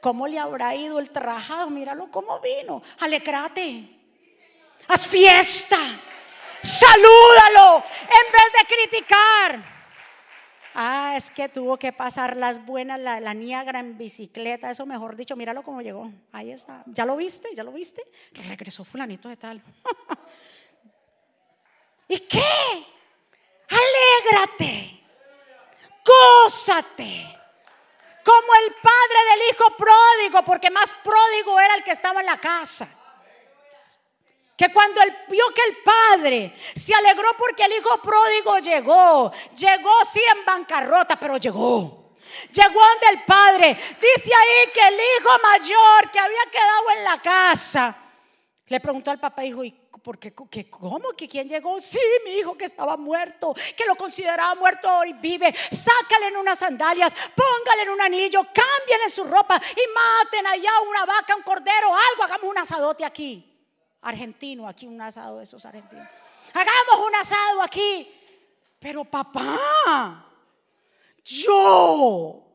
[0.00, 1.68] ¿Cómo le habrá ido el trabajado?
[1.68, 2.82] Míralo cómo vino.
[2.98, 3.88] Alegrate.
[4.88, 6.00] Haz fiesta.
[6.62, 9.71] Salúdalo en vez de criticar.
[10.74, 15.16] Ah, es que tuvo que pasar las buenas, la, la Niagara en bicicleta, eso mejor
[15.16, 16.10] dicho, míralo cómo llegó.
[16.32, 16.82] Ahí está.
[16.86, 17.48] ¿Ya lo viste?
[17.54, 18.02] ¿Ya lo viste?
[18.32, 19.62] Regresó fulanito de tal.
[22.08, 22.42] ¿Y qué?
[23.68, 25.00] Alégrate.
[26.04, 27.28] Gózate.
[28.24, 32.38] Como el padre del hijo pródigo, porque más pródigo era el que estaba en la
[32.38, 32.88] casa
[34.62, 39.90] que cuando él vio que el padre se alegró porque el hijo pródigo llegó, llegó
[40.04, 42.12] sí en bancarrota, pero llegó.
[42.52, 43.76] Llegó ante el padre.
[44.00, 47.96] Dice ahí que el hijo mayor que había quedado en la casa
[48.68, 51.10] le preguntó al papá, hijo, ¿y por qué, cómo?
[51.16, 51.80] ¿Que quién llegó?
[51.80, 55.52] Sí, mi hijo que estaba muerto, que lo consideraba muerto hoy vive.
[55.72, 61.04] Sácale en unas sandalias, póngale en un anillo, cámbiale su ropa y maten allá una
[61.04, 63.51] vaca, un cordero, algo, hagamos un asadote aquí
[64.02, 66.06] argentino, aquí un asado de esos argentinos.
[66.52, 68.08] Hagamos un asado aquí.
[68.78, 70.26] Pero papá,
[71.24, 72.48] yo.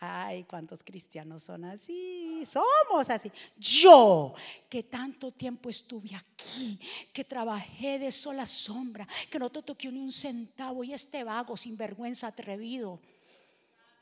[0.00, 2.42] Ay, cuántos cristianos son así.
[2.44, 3.30] Somos así.
[3.56, 4.34] Yo,
[4.68, 6.78] que tanto tiempo estuve aquí,
[7.12, 11.56] que trabajé de sola sombra, que no te toqué ni un centavo y este vago,
[11.56, 13.00] sinvergüenza, atrevido,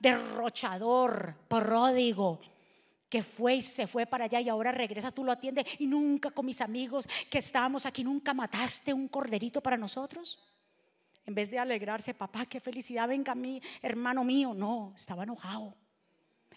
[0.00, 2.40] derrochador, pródigo
[3.12, 6.30] que fue y se fue para allá y ahora regresa, tú lo atiendes y nunca
[6.30, 10.38] con mis amigos que estábamos aquí, nunca mataste un corderito para nosotros.
[11.26, 14.54] En vez de alegrarse, papá, qué felicidad, venga a mí, hermano mío.
[14.54, 15.74] No, estaba enojado.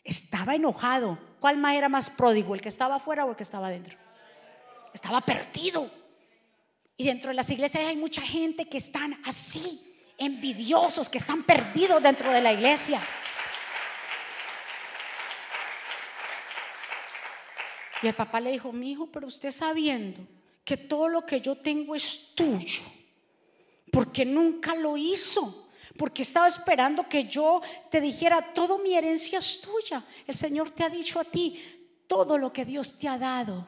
[0.01, 1.19] Estaba enojado.
[1.41, 3.97] ¿Cuál más era más pródigo, el que estaba afuera o el que estaba adentro?
[4.93, 5.91] Estaba perdido.
[6.95, 12.01] Y dentro de las iglesias hay mucha gente que están así, envidiosos, que están perdidos
[12.01, 13.05] dentro de la iglesia.
[18.05, 20.19] Y el papá le dijo, mi hijo, pero usted sabiendo
[20.63, 22.83] que todo lo que yo tengo es tuyo,
[23.91, 29.59] porque nunca lo hizo, porque estaba esperando que yo te dijera, todo mi herencia es
[29.59, 30.05] tuya.
[30.27, 31.59] El Señor te ha dicho a ti,
[32.05, 33.65] todo lo que Dios te ha dado,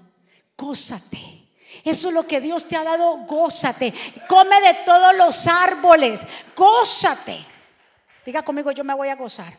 [0.55, 1.47] gózate.
[1.83, 3.91] Eso es lo que Dios te ha dado, gózate.
[4.29, 6.21] Come de todos los árboles,
[6.55, 7.43] gózate.
[8.23, 9.57] Diga conmigo, yo me voy a gozar.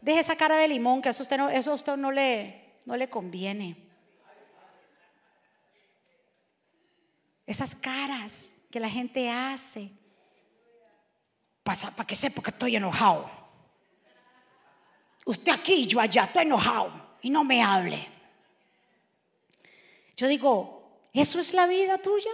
[0.00, 3.08] Deje esa cara de limón, que eso usted no, eso usted no le, no le
[3.08, 3.76] conviene.
[7.46, 9.92] Esas caras que la gente hace
[11.62, 13.30] para que sepa que estoy enojado.
[15.24, 16.90] Usted aquí, yo allá, estoy enojado
[17.22, 18.08] y no me hable.
[20.16, 22.32] Yo digo, ¿eso es la vida tuya?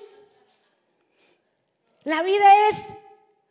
[2.04, 2.86] La vida es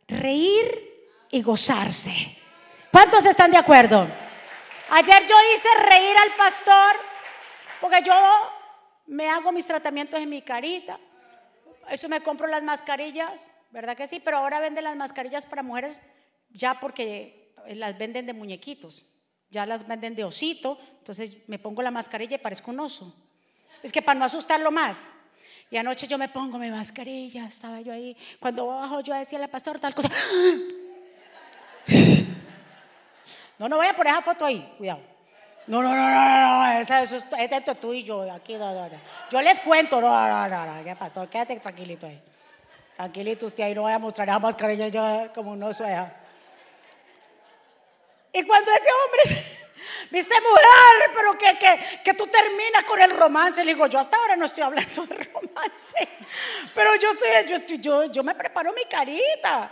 [0.08, 2.36] reír y gozarse.
[2.90, 4.25] ¿Cuántos están de acuerdo?
[4.88, 6.96] Ayer yo hice reír al pastor
[7.80, 8.14] porque yo
[9.06, 10.98] me hago mis tratamientos en mi carita.
[11.90, 14.20] Eso me compro las mascarillas, ¿verdad que sí?
[14.20, 16.00] Pero ahora venden las mascarillas para mujeres
[16.50, 19.04] ya porque las venden de muñequitos.
[19.50, 20.78] Ya las venden de osito.
[20.98, 23.14] Entonces me pongo la mascarilla y parezco un oso.
[23.82, 25.10] Es que para no asustarlo más.
[25.68, 28.16] Y anoche yo me pongo mi mascarilla, estaba yo ahí.
[28.38, 30.10] Cuando bajo yo decía al pastor tal cosa.
[33.58, 35.00] No, no voy a poner esa foto ahí, cuidado.
[35.66, 39.00] No, no, no, no, no, eso, eso, es tú y yo, aquí, no, no, no.
[39.30, 41.28] Yo les cuento, no, no, no, no, ¿qué pastor?
[41.28, 42.22] Quédate tranquilito ahí.
[42.96, 46.12] Tranquilito usted ahí, no voy a mostrar esa mascarilla ya como no sueja.
[48.32, 49.44] Y cuando ese hombre
[50.10, 53.64] me dice, mujer, pero que, que, que, tú terminas con el romance.
[53.64, 56.08] Le digo, yo hasta ahora no estoy hablando de romance.
[56.74, 59.70] Pero yo, estoy, yo, yo, yo me preparo mi carita.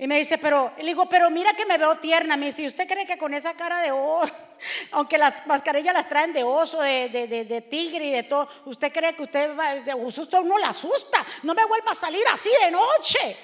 [0.00, 2.36] Y me dice, pero, le digo, pero mira que me veo tierna.
[2.36, 4.32] Me dice, ¿usted cree que con esa cara de oso,
[4.92, 8.92] aunque las mascarillas las traen de oso, de, de, de, tigre y de todo, ¿usted
[8.92, 9.50] cree que usted,
[9.84, 11.26] de susto uno la asusta?
[11.42, 13.36] No me vuelva a salir así de noche.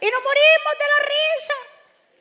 [0.00, 1.54] Y nos morimos de la risa.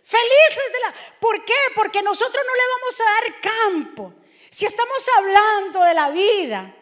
[0.03, 0.93] Felices de la...
[1.19, 1.55] ¿Por qué?
[1.76, 4.13] Porque nosotros no le vamos a dar campo.
[4.49, 6.76] Si estamos hablando de la vida,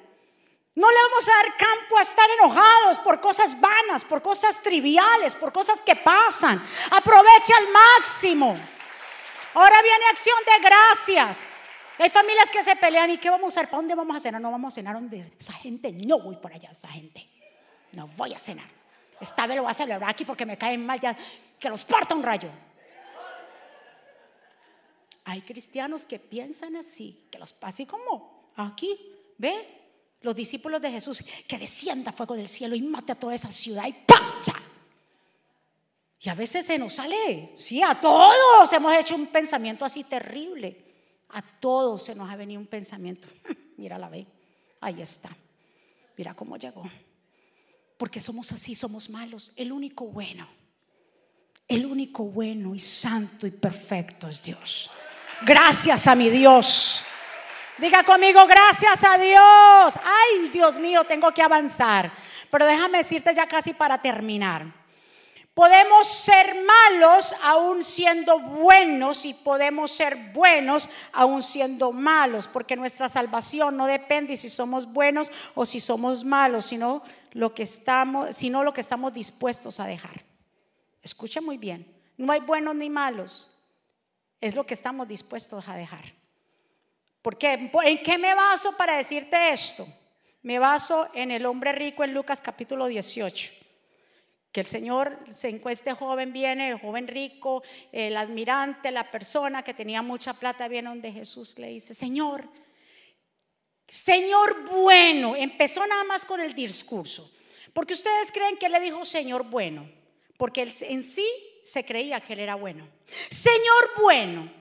[0.74, 5.36] no le vamos a dar campo a estar enojados por cosas vanas, por cosas triviales,
[5.36, 6.64] por cosas que pasan.
[6.92, 8.58] Aprovecha al máximo.
[9.54, 11.46] Ahora viene acción de gracias.
[12.00, 13.70] Hay familias que se pelean y ¿qué vamos a hacer?
[13.70, 14.42] ¿Para dónde vamos a cenar?
[14.42, 15.92] No vamos a cenar donde esa gente.
[15.92, 17.28] No voy por allá, esa gente.
[17.92, 18.68] No voy a cenar.
[19.20, 21.16] Esta vez lo voy a celebrar aquí porque me caen mal ya.
[21.60, 22.50] Que los parta un rayo.
[25.26, 28.98] Hay cristianos que piensan así, que los así como aquí,
[29.38, 29.81] ¿ve?
[30.22, 33.88] Los discípulos de Jesús, que descienda fuego del cielo y mate a toda esa ciudad
[33.88, 34.54] y ¡pancha!
[36.20, 40.86] Y a veces se nos sale, sí, a todos hemos hecho un pensamiento así terrible.
[41.30, 43.28] A todos se nos ha venido un pensamiento.
[43.78, 44.28] Mira la ve,
[44.82, 45.36] ahí está.
[46.16, 46.84] Mira cómo llegó.
[47.98, 49.52] Porque somos así, somos malos.
[49.56, 50.48] El único bueno,
[51.68, 54.92] el único bueno y santo y perfecto es Dios.
[55.44, 57.04] Gracias a mi Dios.
[57.82, 60.00] Diga conmigo, gracias a Dios.
[60.04, 62.12] Ay, Dios mío, tengo que avanzar.
[62.52, 64.68] Pero déjame decirte ya casi para terminar.
[65.56, 73.10] Podemos ser malos aún siendo buenos y podemos ser buenos aún siendo malos, porque nuestra
[73.10, 77.02] salvación no depende si somos buenos o si somos malos, sino
[77.32, 80.24] lo que estamos, sino lo que estamos dispuestos a dejar.
[81.02, 83.60] Escucha muy bien, no hay buenos ni malos,
[84.40, 86.21] es lo que estamos dispuestos a dejar.
[87.22, 87.72] ¿Por qué?
[87.84, 89.88] ¿En qué me baso para decirte esto?
[90.42, 93.52] Me baso en el hombre rico en Lucas capítulo 18.
[94.52, 99.74] Que el Señor se encueste joven, viene, el joven rico, el admirante, la persona que
[99.74, 102.50] tenía mucha plata, viene donde Jesús le dice, Señor,
[103.88, 107.32] Señor bueno, empezó nada más con el discurso.
[107.74, 109.90] Porque ustedes creen que le dijo Señor bueno,
[110.38, 111.28] porque él en sí
[111.64, 112.88] se creía que él era bueno.
[113.30, 114.52] Señor bueno,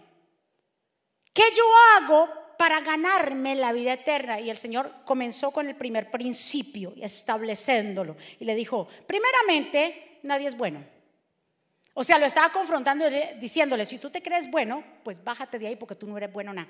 [1.33, 1.65] ¿qué yo
[1.97, 2.29] hago
[2.61, 4.39] para ganarme la vida eterna.
[4.39, 8.19] Y el Señor comenzó con el primer principio, estableciéndolo.
[8.39, 10.85] Y le dijo, primeramente, nadie es bueno.
[11.95, 13.07] O sea, lo estaba confrontando
[13.41, 16.53] diciéndole, si tú te crees bueno, pues bájate de ahí porque tú no eres bueno
[16.53, 16.69] nada.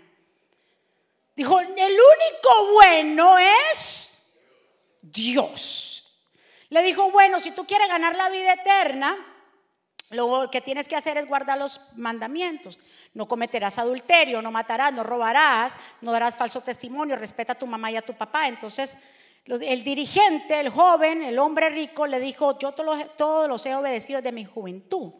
[1.34, 3.36] Dijo, el único bueno
[3.72, 4.16] es
[5.02, 6.04] Dios.
[6.68, 9.29] Le dijo, bueno, si tú quieres ganar la vida eterna,
[10.10, 12.78] lo que tienes que hacer es guardar los mandamientos.
[13.14, 17.90] No cometerás adulterio, no matarás, no robarás, no darás falso testimonio, respeta a tu mamá
[17.92, 18.48] y a tu papá.
[18.48, 18.96] Entonces,
[19.46, 24.32] el dirigente, el joven, el hombre rico, le dijo, yo todos los he obedecido desde
[24.32, 25.12] mi juventud.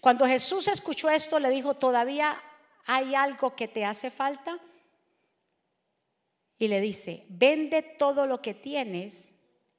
[0.00, 2.40] Cuando Jesús escuchó esto, le dijo, ¿todavía
[2.86, 4.58] hay algo que te hace falta?
[6.58, 9.32] Y le dice, vende todo lo que tienes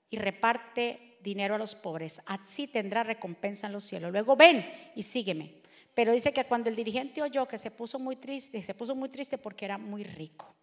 [0.09, 4.11] y reparte dinero a los pobres, así tendrá recompensa en los cielos.
[4.11, 4.65] Luego ven
[4.95, 5.53] y sígueme.
[5.93, 9.09] Pero dice que cuando el dirigente oyó que se puso muy triste, se puso muy
[9.09, 10.55] triste porque era muy rico.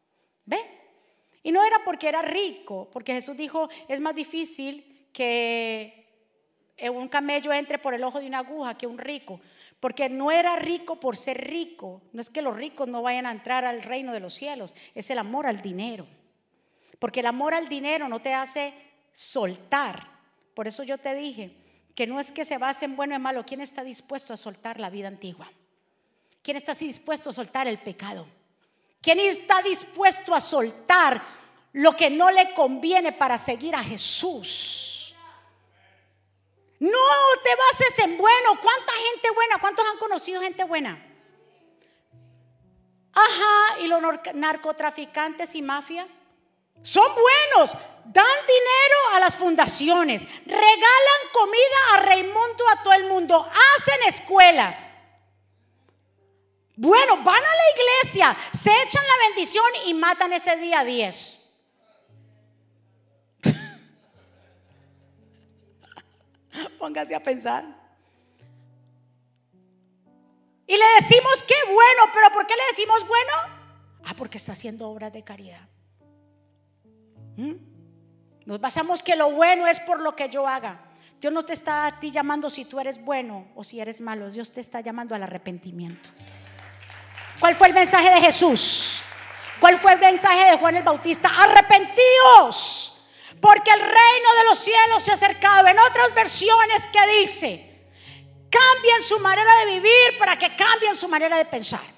[0.45, 0.59] ¿Ve?
[1.43, 6.07] Y no era porque era rico, porque Jesús dijo, es más difícil que
[6.93, 9.41] un camello entre por el ojo de una aguja que un rico,
[9.81, 13.31] porque no era rico por ser rico, no es que los ricos no vayan a
[13.31, 16.07] entrar al reino de los cielos, es el amor al dinero,
[16.99, 18.75] porque el amor al dinero no te hace
[19.13, 20.16] soltar,
[20.57, 21.55] por eso yo te dije
[21.95, 23.45] que no es que se base en bueno y malo.
[23.45, 25.53] ¿Quién está dispuesto a soltar la vida antigua?
[26.43, 28.27] ¿Quién está dispuesto a soltar el pecado?
[29.03, 31.23] ¿Quién está dispuesto a soltar
[31.75, 35.15] lo que no le conviene para seguir a Jesús?
[36.81, 36.99] No
[37.45, 38.59] te bases en bueno.
[38.63, 39.59] ¿Cuánta gente buena?
[39.61, 41.07] ¿Cuántos han conocido gente buena?
[43.13, 44.01] Ajá, y los
[44.33, 46.09] narcotraficantes y mafia
[46.83, 47.73] son buenos,
[48.05, 48.96] dan dinero
[49.27, 54.85] las fundaciones, regalan comida a Raimundo, a todo el mundo, hacen escuelas.
[56.77, 61.43] Bueno, van a la iglesia, se echan la bendición y matan ese día 10.
[66.79, 67.65] Póngase a pensar.
[70.69, 73.33] Y le decimos que bueno, pero ¿por qué le decimos bueno?
[74.05, 75.69] Ah, porque está haciendo obras de caridad.
[77.37, 77.66] ¿Mm?
[78.47, 80.81] Nos basamos que lo bueno es por lo que yo haga.
[81.21, 84.31] Dios no te está a ti llamando si tú eres bueno o si eres malo.
[84.31, 86.11] Dios te está llamando al arrepentimiento.
[87.41, 89.03] ¿Cuál fue el mensaje de Jesús?
[89.59, 91.29] ¿Cuál fue el mensaje de Juan el Bautista?
[91.29, 93.05] Arrepentíos,
[93.41, 95.67] porque el reino de los cielos se ha acercado.
[95.67, 97.89] En otras versiones que dice,
[98.49, 101.96] cambien su manera de vivir para que cambien su manera de pensar.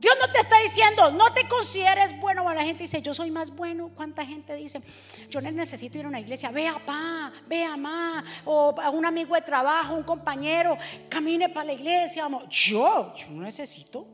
[0.00, 2.52] Dios no te está diciendo, no te consideres bueno.
[2.54, 3.90] la gente dice, yo soy más bueno.
[3.94, 4.80] ¿Cuánta gente dice,
[5.28, 6.50] yo necesito ir a una iglesia?
[6.50, 8.24] Ve a pa, ve a ma.
[8.46, 10.78] O a un amigo de trabajo, un compañero,
[11.10, 12.26] camine para la iglesia.
[12.48, 14.06] Yo, yo no necesito.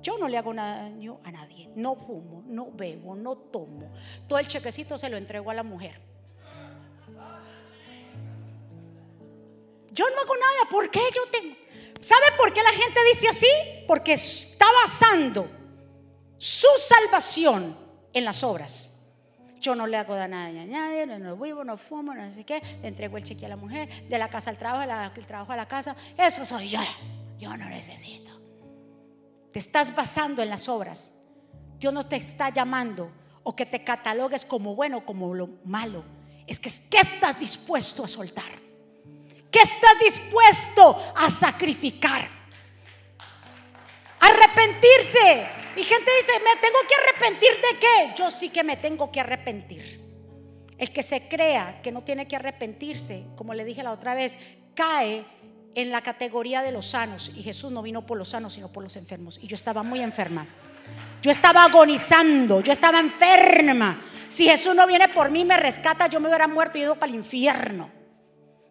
[0.00, 1.68] Yo no le hago daño a nadie.
[1.74, 3.90] No fumo, no bebo, no tomo.
[4.28, 6.00] Todo el chequecito se lo entrego a la mujer.
[9.90, 10.70] Yo no hago nada.
[10.70, 11.56] ¿Por qué yo tengo?
[12.04, 13.46] ¿Sabe por qué la gente dice así?
[13.88, 15.48] Porque está basando
[16.36, 17.74] su salvación
[18.12, 18.90] en las obras.
[19.58, 20.28] Yo no le hago nada a
[20.66, 24.06] nadie, no, vivo, no fumo, no sé qué, le entrego el cheque a la mujer,
[24.06, 25.96] de la casa al trabajo, del trabajo a la casa.
[26.18, 26.80] Eso soy yo.
[27.38, 28.38] Yo no necesito.
[29.50, 31.10] Te estás basando en las obras.
[31.78, 33.10] Dios no te está llamando
[33.42, 36.04] o que te catalogues como bueno o como lo malo.
[36.46, 38.63] Es que ¿qué estás dispuesto a soltar?
[39.54, 42.28] ¿Qué estás dispuesto a sacrificar?
[44.18, 45.46] Arrepentirse.
[45.76, 48.14] Y gente dice, ¿me tengo que arrepentir de qué?
[48.16, 50.00] Yo sí que me tengo que arrepentir.
[50.76, 54.36] El que se crea que no tiene que arrepentirse, como le dije la otra vez,
[54.74, 55.24] cae
[55.76, 57.30] en la categoría de los sanos.
[57.32, 59.38] Y Jesús no vino por los sanos, sino por los enfermos.
[59.40, 60.48] Y yo estaba muy enferma.
[61.22, 64.02] Yo estaba agonizando, yo estaba enferma.
[64.28, 67.10] Si Jesús no viene por mí, me rescata, yo me hubiera muerto y ido para
[67.10, 68.02] el infierno.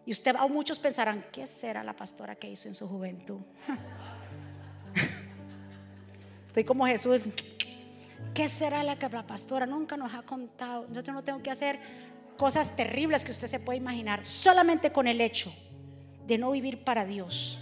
[0.06, 3.40] Y usted, o muchos pensarán, ¿qué será la pastora que hizo en su juventud?
[6.48, 7.22] Estoy como Jesús.
[8.34, 10.86] ¿Qué será la que la pastora nunca nos ha contado?
[10.92, 11.78] Yo no tengo que hacer
[12.36, 15.52] cosas terribles que usted se puede imaginar, solamente con el hecho
[16.26, 17.58] de no vivir para Dios.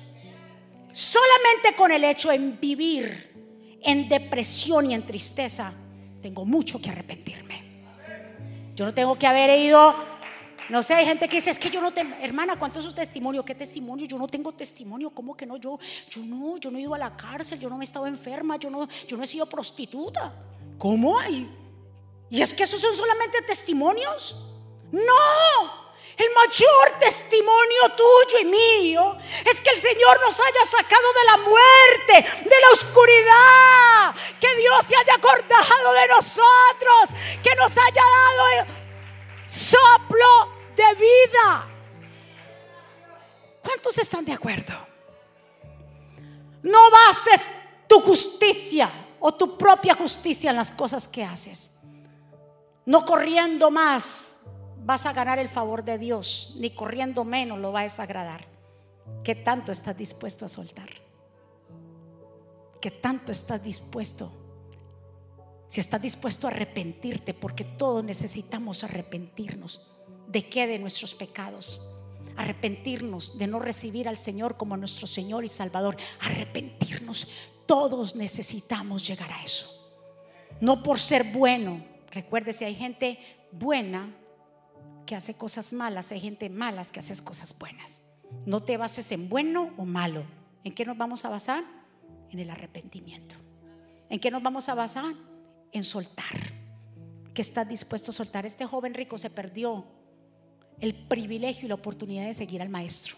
[0.92, 5.72] Solamente con el hecho de vivir en depresión y en tristeza,
[6.20, 7.62] tengo mucho que arrepentirme.
[8.74, 9.94] Yo no tengo que haber ido
[10.68, 12.92] no sé, hay gente que dice, es que yo no tengo, hermana, ¿cuánto es su
[12.92, 13.44] testimonio?
[13.44, 14.06] ¿Qué testimonio?
[14.06, 15.56] Yo no tengo testimonio, ¿cómo que no?
[15.56, 18.56] Yo, yo no, yo no he ido a la cárcel, yo no he estado enferma,
[18.56, 20.32] yo no, yo no he sido prostituta.
[20.78, 21.48] ¿Cómo hay?
[22.30, 24.36] ¿Y es que esos son solamente testimonios?
[24.90, 25.82] No,
[26.16, 31.36] el mayor testimonio tuyo y mío es que el Señor nos haya sacado de la
[31.38, 38.81] muerte, de la oscuridad, que Dios se haya acordado de nosotros, que nos haya dado
[39.46, 40.26] soplo
[40.76, 41.68] de vida.
[43.62, 44.74] ¿Cuántos están de acuerdo?
[46.62, 47.48] No bases
[47.88, 48.90] tu justicia
[49.20, 51.70] o tu propia justicia en las cosas que haces.
[52.84, 54.36] No corriendo más
[54.84, 58.46] vas a ganar el favor de Dios, ni corriendo menos lo vas a desagradar.
[59.22, 60.88] ¿Qué tanto estás dispuesto a soltar?
[62.80, 64.32] ¿Qué tanto estás dispuesto
[65.72, 69.80] si estás dispuesto a arrepentirte, porque todos necesitamos arrepentirnos.
[70.28, 70.66] ¿De qué?
[70.66, 71.80] De nuestros pecados.
[72.36, 75.96] Arrepentirnos de no recibir al Señor como nuestro Señor y Salvador.
[76.20, 77.26] Arrepentirnos.
[77.64, 79.66] Todos necesitamos llegar a eso.
[80.60, 81.82] No por ser bueno.
[82.10, 83.18] Recuerde, si hay gente
[83.50, 84.14] buena
[85.06, 88.02] que hace cosas malas, hay gente malas que hace cosas buenas.
[88.44, 90.24] No te bases en bueno o malo.
[90.64, 91.64] ¿En qué nos vamos a basar?
[92.28, 93.36] En el arrepentimiento.
[94.10, 95.31] ¿En qué nos vamos a basar?
[95.72, 96.52] En soltar.
[97.34, 98.46] Que estás dispuesto a soltar.
[98.46, 99.84] Este joven rico se perdió
[100.80, 103.16] el privilegio y la oportunidad de seguir al maestro,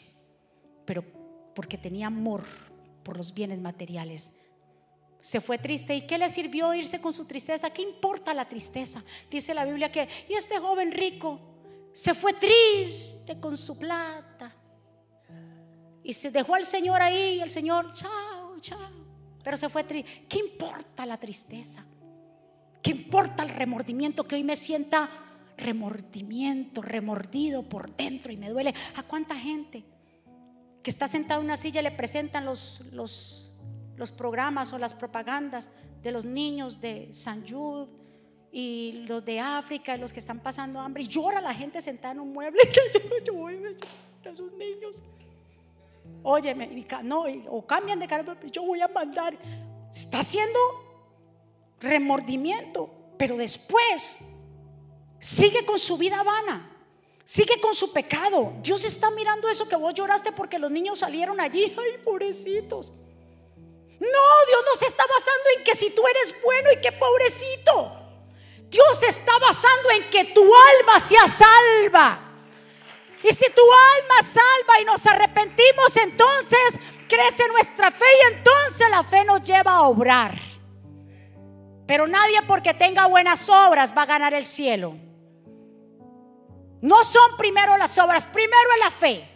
[0.84, 1.02] pero
[1.55, 2.44] porque tenía amor
[3.02, 4.30] por los bienes materiales.
[5.20, 5.96] Se fue triste.
[5.96, 7.70] ¿Y qué le sirvió irse con su tristeza?
[7.70, 9.02] ¿Qué importa la tristeza?
[9.30, 11.40] Dice la Biblia que, y este joven rico
[11.94, 14.55] se fue triste con su plata.
[16.02, 18.90] Y se dejó al Señor ahí, el Señor, chao, chao.
[19.42, 20.26] Pero se fue triste.
[20.28, 21.82] ¿Qué importa la tristeza?
[22.85, 25.09] ¿Qué importa el remordimiento que hoy me sienta
[25.57, 28.74] remordimiento, remordido por dentro y me duele?
[28.95, 29.85] ¿A cuánta gente
[30.82, 33.51] que está sentada en una silla le presentan los, los,
[33.97, 35.70] los programas o las propagandas
[36.03, 37.91] de los niños de San Jude
[38.53, 42.20] y los de África, los que están pasando hambre, y llora la gente sentada en
[42.20, 42.61] un mueble?
[43.24, 43.55] yo, voy
[44.26, 45.01] a esos niños.
[46.22, 49.39] Óyeme, no, o cambian de cara, yo voy a mandar.
[49.91, 50.59] Está haciendo
[51.85, 54.18] remordimiento, pero después
[55.20, 56.74] sigue con su vida vana,
[57.24, 58.53] Sigue con su pecado.
[58.61, 61.64] Dios está mirando eso que vos lloraste porque los niños salieron allí.
[61.78, 62.93] Ay, pobrecitos.
[62.93, 68.01] No, Dios no se está basando en que si tú eres bueno y que pobrecito.
[68.68, 72.20] Dios está basando en que tu alma sea salva.
[73.22, 76.78] Y si tu alma salva y nos arrepentimos, entonces
[77.09, 80.39] crece nuestra fe y entonces la fe nos lleva a obrar.
[81.87, 84.97] Pero nadie porque tenga buenas obras va a ganar el cielo.
[86.80, 89.28] No son primero las obras, primero es la fe.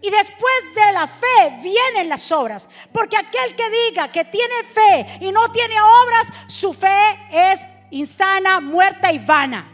[0.00, 2.68] Y después de la fe vienen las obras.
[2.92, 8.60] Porque aquel que diga que tiene fe y no tiene obras, su fe es insana,
[8.60, 9.70] muerta y vana.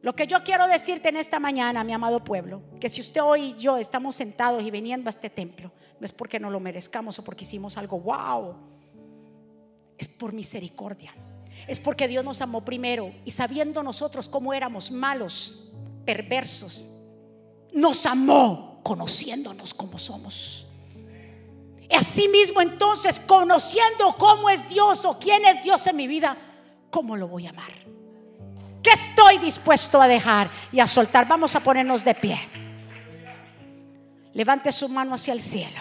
[0.00, 3.42] Lo que yo quiero decirte en esta mañana, mi amado pueblo, que si usted hoy
[3.42, 7.18] y yo estamos sentados y viniendo a este templo, no es porque no lo merezcamos
[7.18, 8.54] o porque hicimos algo wow,
[9.98, 11.14] es por misericordia.
[11.66, 15.58] Es porque Dios nos amó primero y sabiendo nosotros cómo éramos malos,
[16.04, 16.88] perversos,
[17.72, 20.66] nos amó conociéndonos como somos.
[21.90, 26.36] Asimismo entonces, conociendo cómo es Dios o quién es Dios en mi vida,
[26.90, 27.72] ¿cómo lo voy a amar?
[28.82, 31.26] ¿Qué estoy dispuesto a dejar y a soltar?
[31.26, 32.38] Vamos a ponernos de pie.
[34.32, 35.80] Levante su mano hacia el cielo.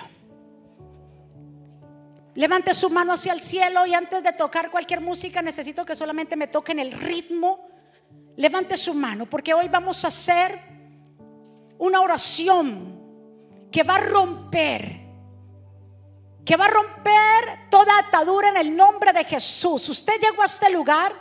[2.35, 6.35] Levante su mano hacia el cielo y antes de tocar cualquier música necesito que solamente
[6.35, 7.69] me toquen el ritmo.
[8.35, 10.59] Levante su mano porque hoy vamos a hacer
[11.77, 14.99] una oración que va a romper,
[16.43, 19.87] que va a romper toda atadura en el nombre de Jesús.
[19.87, 21.13] Usted llegó a este lugar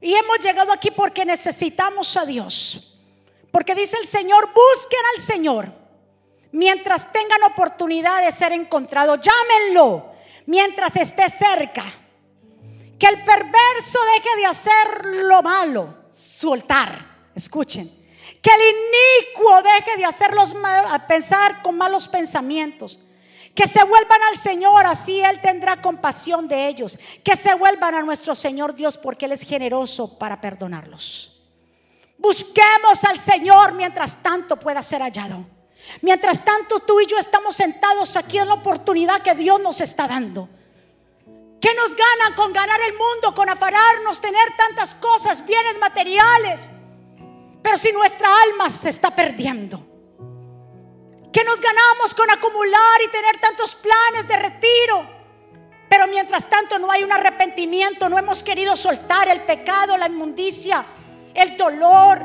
[0.00, 3.00] y hemos llegado aquí porque necesitamos a Dios.
[3.52, 5.85] Porque dice el Señor, busquen al Señor
[6.52, 9.20] mientras tengan oportunidad de ser encontrados.
[9.20, 10.12] Llámenlo
[10.46, 11.84] mientras esté cerca.
[12.98, 17.30] Que el perverso deje de hacer lo malo, soltar.
[17.34, 18.04] Escuchen.
[18.40, 22.98] Que el inicuo deje de hacerlos mal, pensar con malos pensamientos
[23.56, 26.98] que se vuelvan al Señor, así Él tendrá compasión de ellos.
[27.24, 31.32] Que se vuelvan a nuestro Señor Dios, porque Él es generoso para perdonarlos.
[32.18, 35.46] Busquemos al Señor mientras tanto pueda ser hallado.
[36.02, 40.06] Mientras tanto tú y yo estamos sentados aquí en la oportunidad que Dios nos está
[40.06, 40.48] dando.
[41.60, 46.68] ¿Qué nos gana con ganar el mundo, con afararnos, tener tantas cosas, bienes materiales?
[47.62, 49.84] Pero si nuestra alma se está perdiendo.
[51.32, 55.16] ¿Qué nos ganamos con acumular y tener tantos planes de retiro?
[55.88, 60.84] Pero mientras tanto no hay un arrepentimiento, no hemos querido soltar el pecado, la inmundicia,
[61.34, 62.22] el dolor,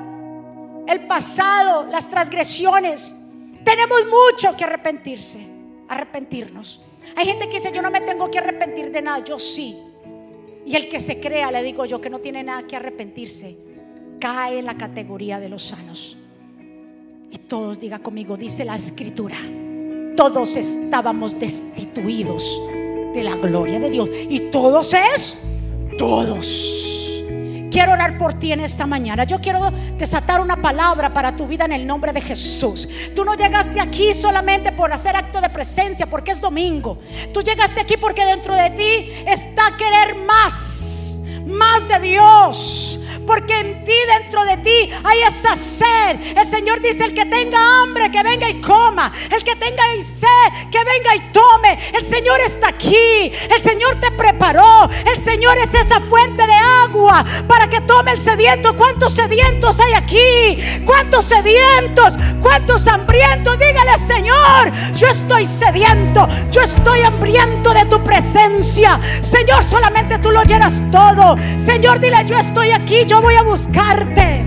[0.88, 3.14] el pasado, las transgresiones.
[3.64, 5.40] Tenemos mucho que arrepentirse,
[5.88, 6.82] arrepentirnos.
[7.16, 9.78] Hay gente que dice, yo no me tengo que arrepentir de nada, yo sí.
[10.66, 13.58] Y el que se crea, le digo yo, que no tiene nada que arrepentirse,
[14.20, 16.18] cae en la categoría de los sanos.
[17.32, 19.38] Y todos diga conmigo, dice la escritura,
[20.16, 22.62] todos estábamos destituidos
[23.14, 24.10] de la gloria de Dios.
[24.30, 25.38] Y todos es,
[25.98, 27.01] todos.
[27.72, 29.24] Quiero orar por ti en esta mañana.
[29.24, 32.88] Yo quiero desatar una palabra para tu vida en el nombre de Jesús.
[33.16, 37.00] Tú no llegaste aquí solamente por hacer acto de presencia, porque es domingo.
[37.34, 43.84] Tú llegaste aquí porque dentro de ti está querer más, más de Dios porque en
[43.84, 46.38] ti, dentro de ti, hay esa sed.
[46.38, 49.12] El Señor dice, el que tenga hambre, que venga y coma.
[49.30, 51.80] El que tenga sed, que venga y tome.
[51.94, 53.32] El Señor está aquí.
[53.50, 54.90] El Señor te preparó.
[55.06, 58.76] El Señor es esa fuente de agua para que tome el sediento.
[58.76, 60.84] ¿Cuántos sedientos hay aquí?
[60.86, 62.14] ¿Cuántos sedientos?
[62.42, 63.58] ¿Cuántos hambrientos?
[63.60, 66.28] Dígale, Señor, yo estoy sediento.
[66.52, 69.00] Yo estoy hambriento de tu presencia.
[69.22, 71.38] Señor, solamente tú lo llenas todo.
[71.58, 74.42] Señor, dile, yo estoy aquí yo voy a buscarte.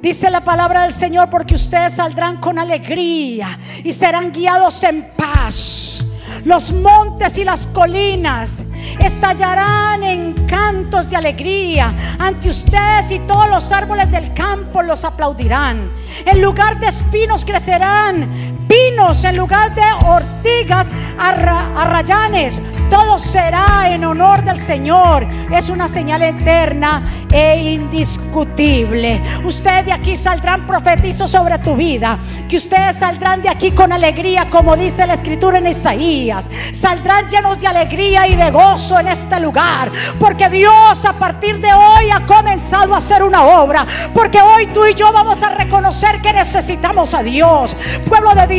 [0.00, 6.02] Dice la palabra del Señor, porque ustedes saldrán con alegría y serán guiados en paz.
[6.46, 8.62] Los montes y las colinas
[8.98, 12.16] estallarán en cantos de alegría.
[12.18, 15.84] Ante ustedes y todos los árboles del campo los aplaudirán.
[16.24, 20.88] En lugar de espinos crecerán pinos, en lugar de ortigas
[21.18, 22.60] arrayanes.
[22.90, 25.26] Todo será en honor del Señor.
[25.50, 29.20] Es una señal eterna e indiscutible.
[29.44, 32.18] Ustedes de aquí saldrán profetizos sobre tu vida.
[32.48, 36.48] Que ustedes saldrán de aquí con alegría, como dice la escritura en Isaías.
[36.72, 39.90] Saldrán llenos de alegría y de gozo en este lugar.
[40.20, 43.86] Porque Dios a partir de hoy ha comenzado a hacer una obra.
[44.12, 47.76] Porque hoy tú y yo vamos a reconocer que necesitamos a Dios.
[48.06, 48.53] Pueblo de Dios,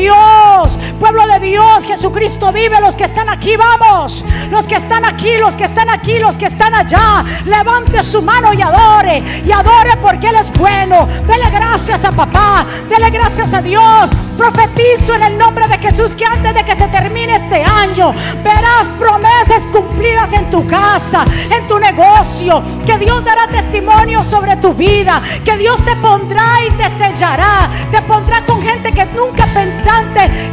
[0.99, 2.79] pueblo de Dios, Jesucristo vive.
[2.81, 3.95] Los que están aquí, vamos.
[4.05, 4.23] Dios.
[4.51, 8.53] Los que están aquí, los que están aquí, los que están allá, levante su mano
[8.53, 9.23] y adore.
[9.45, 11.07] Y adore porque Él es bueno.
[11.27, 14.09] Dele gracias a papá, dele gracias a Dios.
[14.37, 18.87] Profetizo en el nombre de Jesús que antes de que se termine este año, verás
[18.99, 25.21] promesas cumplidas en tu casa, en tu negocio, que Dios dará testimonio sobre tu vida,
[25.45, 29.45] que Dios te pondrá y te sellará, te pondrá con gente que nunca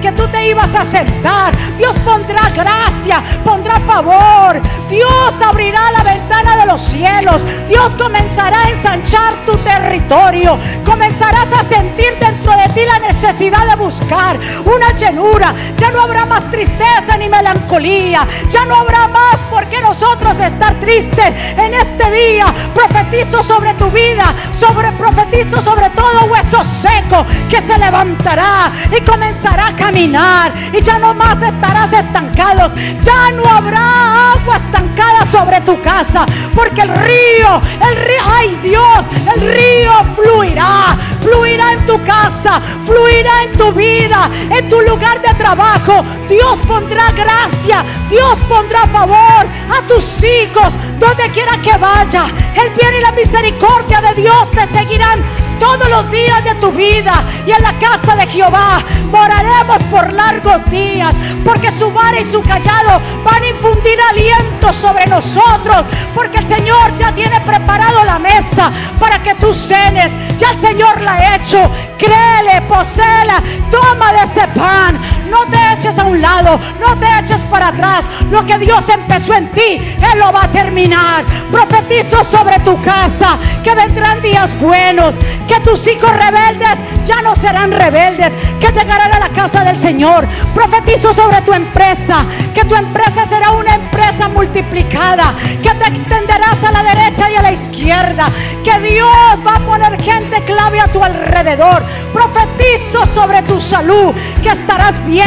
[0.03, 1.53] que tú te ibas a sentar.
[1.79, 4.61] Dios pondrá gracia, pondrá favor.
[4.91, 7.43] Dios abrirá la ventana de los cielos.
[7.69, 10.59] Dios comenzará a ensanchar tu territorio.
[10.85, 15.55] Comenzarás a sentir dentro de ti la necesidad de buscar una llenura.
[15.79, 18.27] Ya no habrá más tristeza ni melancolía.
[18.51, 22.53] Ya no habrá más por qué nosotros estar tristes en este día.
[22.75, 29.22] Profetizo sobre tu vida, sobre profetizo sobre todo hueso seco que se levantará y comenzará
[29.23, 32.73] a caminar y ya no más estarás estancados.
[33.03, 39.05] Ya no habrá agua estancada sobre tu casa, porque el río, el río, ay Dios,
[39.35, 45.33] el río fluirá, fluirá en tu casa, fluirá en tu vida, en tu lugar de
[45.35, 46.05] trabajo.
[46.29, 52.27] Dios pondrá gracia, Dios pondrá favor a tus hijos, donde quiera que vaya.
[52.55, 57.23] El bien y la misericordia de Dios te seguirán todos los días de tu vida
[57.47, 58.83] y en la casa de Jehová.
[59.13, 65.07] Moraremos por largos días, porque su vara y su callado van a infundir aliento sobre
[65.07, 65.85] nosotros,
[66.15, 71.01] porque el Señor ya tiene preparado la mesa para que tú cenes, ya el Señor
[71.01, 73.41] la ha hecho, créele, posela,
[73.71, 74.99] toma de ese pan,
[75.33, 79.35] no te eches a un lado, no te eches para atrás, lo que Dios empezó
[79.35, 79.81] en ti,
[80.13, 85.15] Él lo va a terminar, profetizo sobre tu casa, que vendrán días buenos,
[85.49, 90.27] que tus hijos rebeldes ya no serán rebeldes, que llegarán a la casa del Señor.
[90.55, 92.25] Profetizo sobre tu empresa,
[92.55, 97.43] que tu empresa será una empresa multiplicada, que te extenderás a la derecha y a
[97.43, 98.27] la izquierda,
[98.65, 101.83] que Dios va a poner gente clave a tu alrededor.
[102.13, 104.13] Profetizo sobre tu salud,
[104.43, 105.22] que estarás bien,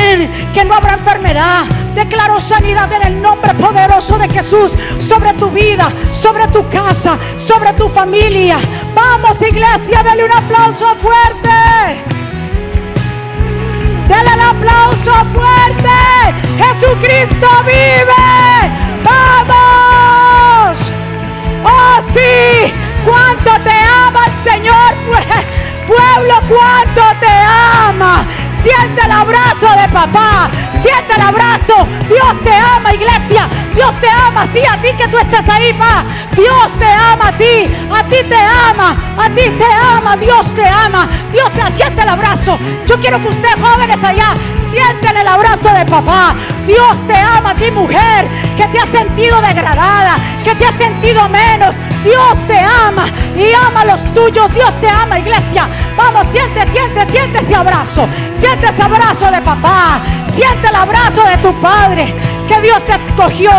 [0.53, 1.65] que no habrá enfermedad.
[1.93, 7.73] Declaro sanidad en el nombre poderoso de Jesús sobre tu vida, sobre tu casa, sobre
[7.73, 8.57] tu familia.
[8.93, 12.05] Vamos iglesia, dale un aplauso fuerte.
[14.07, 15.89] Dale el aplauso fuerte.
[16.57, 18.71] Jesucristo vive.
[19.03, 20.77] Vamos.
[21.63, 22.73] Oh sí.
[23.05, 24.93] Cuánto te ama el Señor.
[25.87, 28.25] Pueblo, cuánto te ama.
[28.65, 30.49] Siente el abrazo de papá.
[30.81, 31.85] Siente el abrazo.
[32.09, 33.47] Dios te ama, iglesia.
[33.75, 34.47] Dios te ama.
[34.51, 36.03] Sí, a ti que tú estás ahí, pa.
[36.35, 37.69] Dios te ama a ti.
[37.93, 38.95] A ti te ama.
[39.19, 40.17] A ti te ama.
[40.17, 41.07] Dios te ama.
[41.31, 42.57] Dios te siente el abrazo.
[42.87, 44.33] Yo quiero que ustedes jóvenes allá
[44.75, 46.35] sienten el abrazo de papá.
[46.67, 51.29] Dios te ama a ti, mujer, que te has sentido degradada, que te has sentido
[51.29, 51.73] menos.
[52.03, 53.07] Dios te ama
[53.37, 54.53] y ama a los tuyos.
[54.53, 55.67] Dios te ama, iglesia.
[55.95, 58.07] Vamos, siente, siente, siente ese abrazo.
[58.33, 60.01] Siente ese abrazo de papá.
[60.27, 62.13] Siente el abrazo de tu padre.
[62.47, 63.51] Que Dios te escogió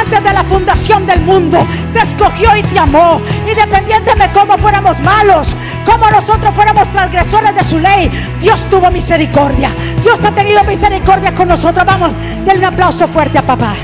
[0.00, 1.66] antes de la fundación del mundo.
[1.92, 3.20] Te escogió y te amó.
[3.48, 5.54] Independientemente de cómo fuéramos malos,
[5.88, 8.10] como nosotros fuéramos transgresores de su ley,
[8.42, 9.70] Dios tuvo misericordia.
[10.02, 11.84] Dios ha tenido misericordia con nosotros.
[11.86, 12.10] Vamos,
[12.44, 13.74] denle un aplauso fuerte a papá.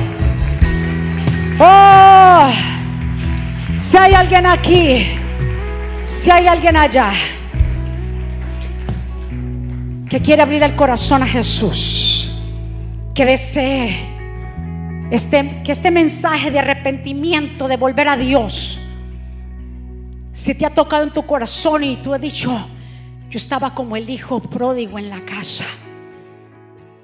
[1.59, 2.50] Oh,
[3.78, 5.07] si hay alguien aquí,
[6.02, 7.12] si hay alguien allá
[10.11, 12.30] que quiere abrir el corazón a Jesús,
[13.14, 14.09] que desee
[15.11, 18.78] este, que este mensaje de arrepentimiento, de volver a Dios,
[20.35, 22.51] si te ha tocado en tu corazón y tú has dicho,
[23.30, 25.64] yo estaba como el hijo pródigo en la casa,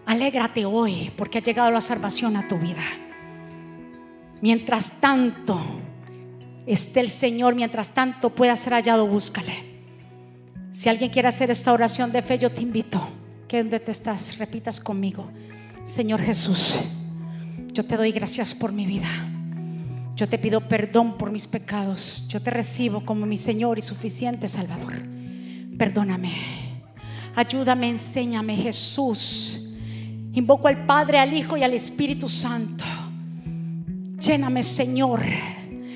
[0.05, 2.83] alégrate hoy porque ha llegado la salvación a tu vida.
[4.43, 5.61] Mientras tanto
[6.66, 9.70] esté el Señor, mientras tanto pueda ser hallado, búscale.
[10.72, 13.09] Si alguien quiere hacer esta oración de fe, yo te invito
[13.47, 15.31] que donde te estás, repitas conmigo,
[15.85, 16.81] Señor Jesús,
[17.72, 19.09] yo te doy gracias por mi vida.
[20.21, 22.25] Yo te pido perdón por mis pecados.
[22.29, 25.03] Yo te recibo como mi Señor y suficiente Salvador.
[25.79, 26.83] Perdóname.
[27.35, 29.59] Ayúdame, enséñame, Jesús.
[30.35, 32.85] Invoco al Padre, al Hijo y al Espíritu Santo.
[34.18, 35.23] Lléname, Señor.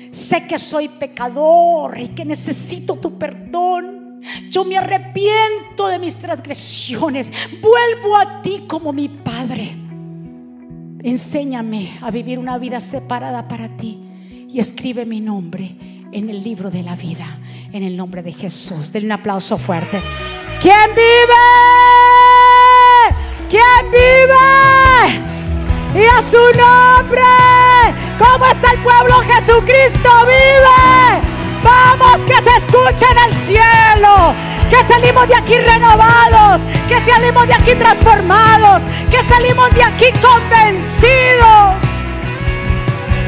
[0.09, 4.21] Sé que soy pecador y que necesito tu perdón.
[4.49, 7.29] Yo me arrepiento de mis transgresiones.
[7.61, 9.75] Vuelvo a ti como mi Padre.
[11.03, 14.01] Enséñame a vivir una vida separada para ti
[14.55, 15.75] y escribe mi nombre
[16.13, 17.39] en el libro de la vida,
[17.73, 18.93] en el nombre de Jesús.
[18.93, 20.01] Denle un aplauso fuerte.
[20.61, 21.35] ¿Quién vive?
[23.49, 25.19] ¿Quién vive?
[25.93, 27.21] y a su nombre.
[28.17, 29.15] ¿Cómo está el pueblo?
[29.27, 31.19] Jesucristo vive.
[31.61, 34.33] Vamos, que se escuche en el cielo.
[34.69, 36.61] Que salimos de aquí renovados.
[36.87, 38.83] Que salimos de aquí transformados.
[39.11, 41.94] Que salimos de aquí convencidos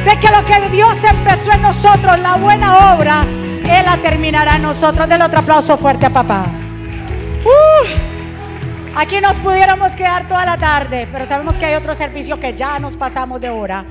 [0.08, 4.62] de que lo que Dios empezó en nosotros, la buena obra, Él la terminará en
[4.62, 5.10] nosotros.
[5.10, 6.45] Del otro aplauso fuerte a papá.
[7.43, 12.53] Uh, aquí nos pudiéramos quedar toda la tarde, pero sabemos que hay otro servicio que
[12.53, 13.86] ya nos pasamos de hora.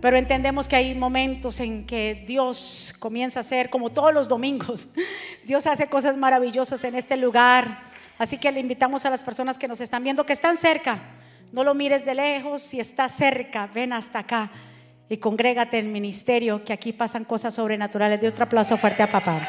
[0.00, 4.86] Pero entendemos que hay momentos en que Dios comienza a hacer, como todos los domingos,
[5.44, 7.90] Dios hace cosas maravillosas en este lugar.
[8.16, 11.02] Así que le invitamos a las personas que nos están viendo, que están cerca.
[11.50, 14.52] No lo mires de lejos, si está cerca, ven hasta acá
[15.12, 18.18] y congrégate en ministerio, que aquí pasan cosas sobrenaturales.
[18.18, 19.46] De otro aplauso fuerte a papá.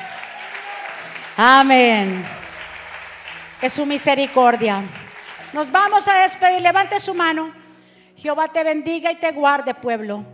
[1.37, 2.21] Amén.
[3.61, 4.83] Es su misericordia.
[5.53, 6.61] Nos vamos a despedir.
[6.61, 7.53] Levante su mano.
[8.17, 10.25] Jehová te bendiga y te guarde, pueblo.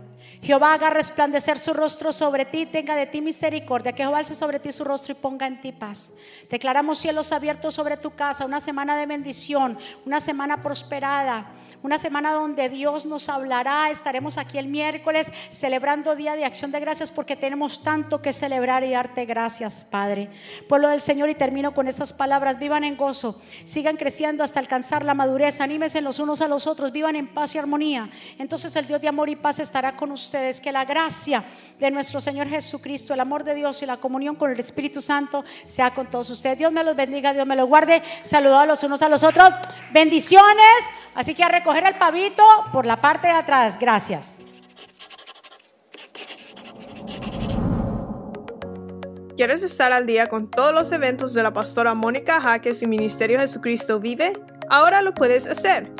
[0.42, 4.58] Jehová haga resplandecer su rostro sobre ti, tenga de ti misericordia, que Jehová alce sobre
[4.58, 6.12] ti su rostro y ponga en ti paz.
[6.48, 12.32] Declaramos cielos abiertos sobre tu casa, una semana de bendición, una semana prosperada, una semana
[12.32, 13.90] donde Dios nos hablará.
[13.90, 18.82] Estaremos aquí el miércoles celebrando Día de Acción de Gracias porque tenemos tanto que celebrar
[18.82, 20.30] y darte gracias, Padre.
[20.70, 25.04] Pueblo del Señor, y termino con estas palabras, vivan en gozo, sigan creciendo hasta alcanzar
[25.04, 28.08] la madurez, anímense los unos a los otros, vivan en paz y armonía.
[28.38, 31.42] Entonces el Dios de amor y paz estará con ustedes ustedes que la gracia
[31.80, 35.44] de nuestro Señor Jesucristo, el amor de Dios y la comunión con el Espíritu Santo
[35.66, 36.56] sea con todos ustedes.
[36.56, 38.00] Dios me los bendiga, Dios me los guarde.
[38.22, 39.50] Saludos a los unos a los otros.
[39.92, 40.84] Bendiciones.
[41.16, 43.76] Así que a recoger el pavito por la parte de atrás.
[43.76, 44.30] Gracias.
[49.36, 53.40] ¿Quieres estar al día con todos los eventos de la pastora Mónica Jaques y Ministerio
[53.40, 54.34] Jesucristo Vive?
[54.68, 55.99] Ahora lo puedes hacer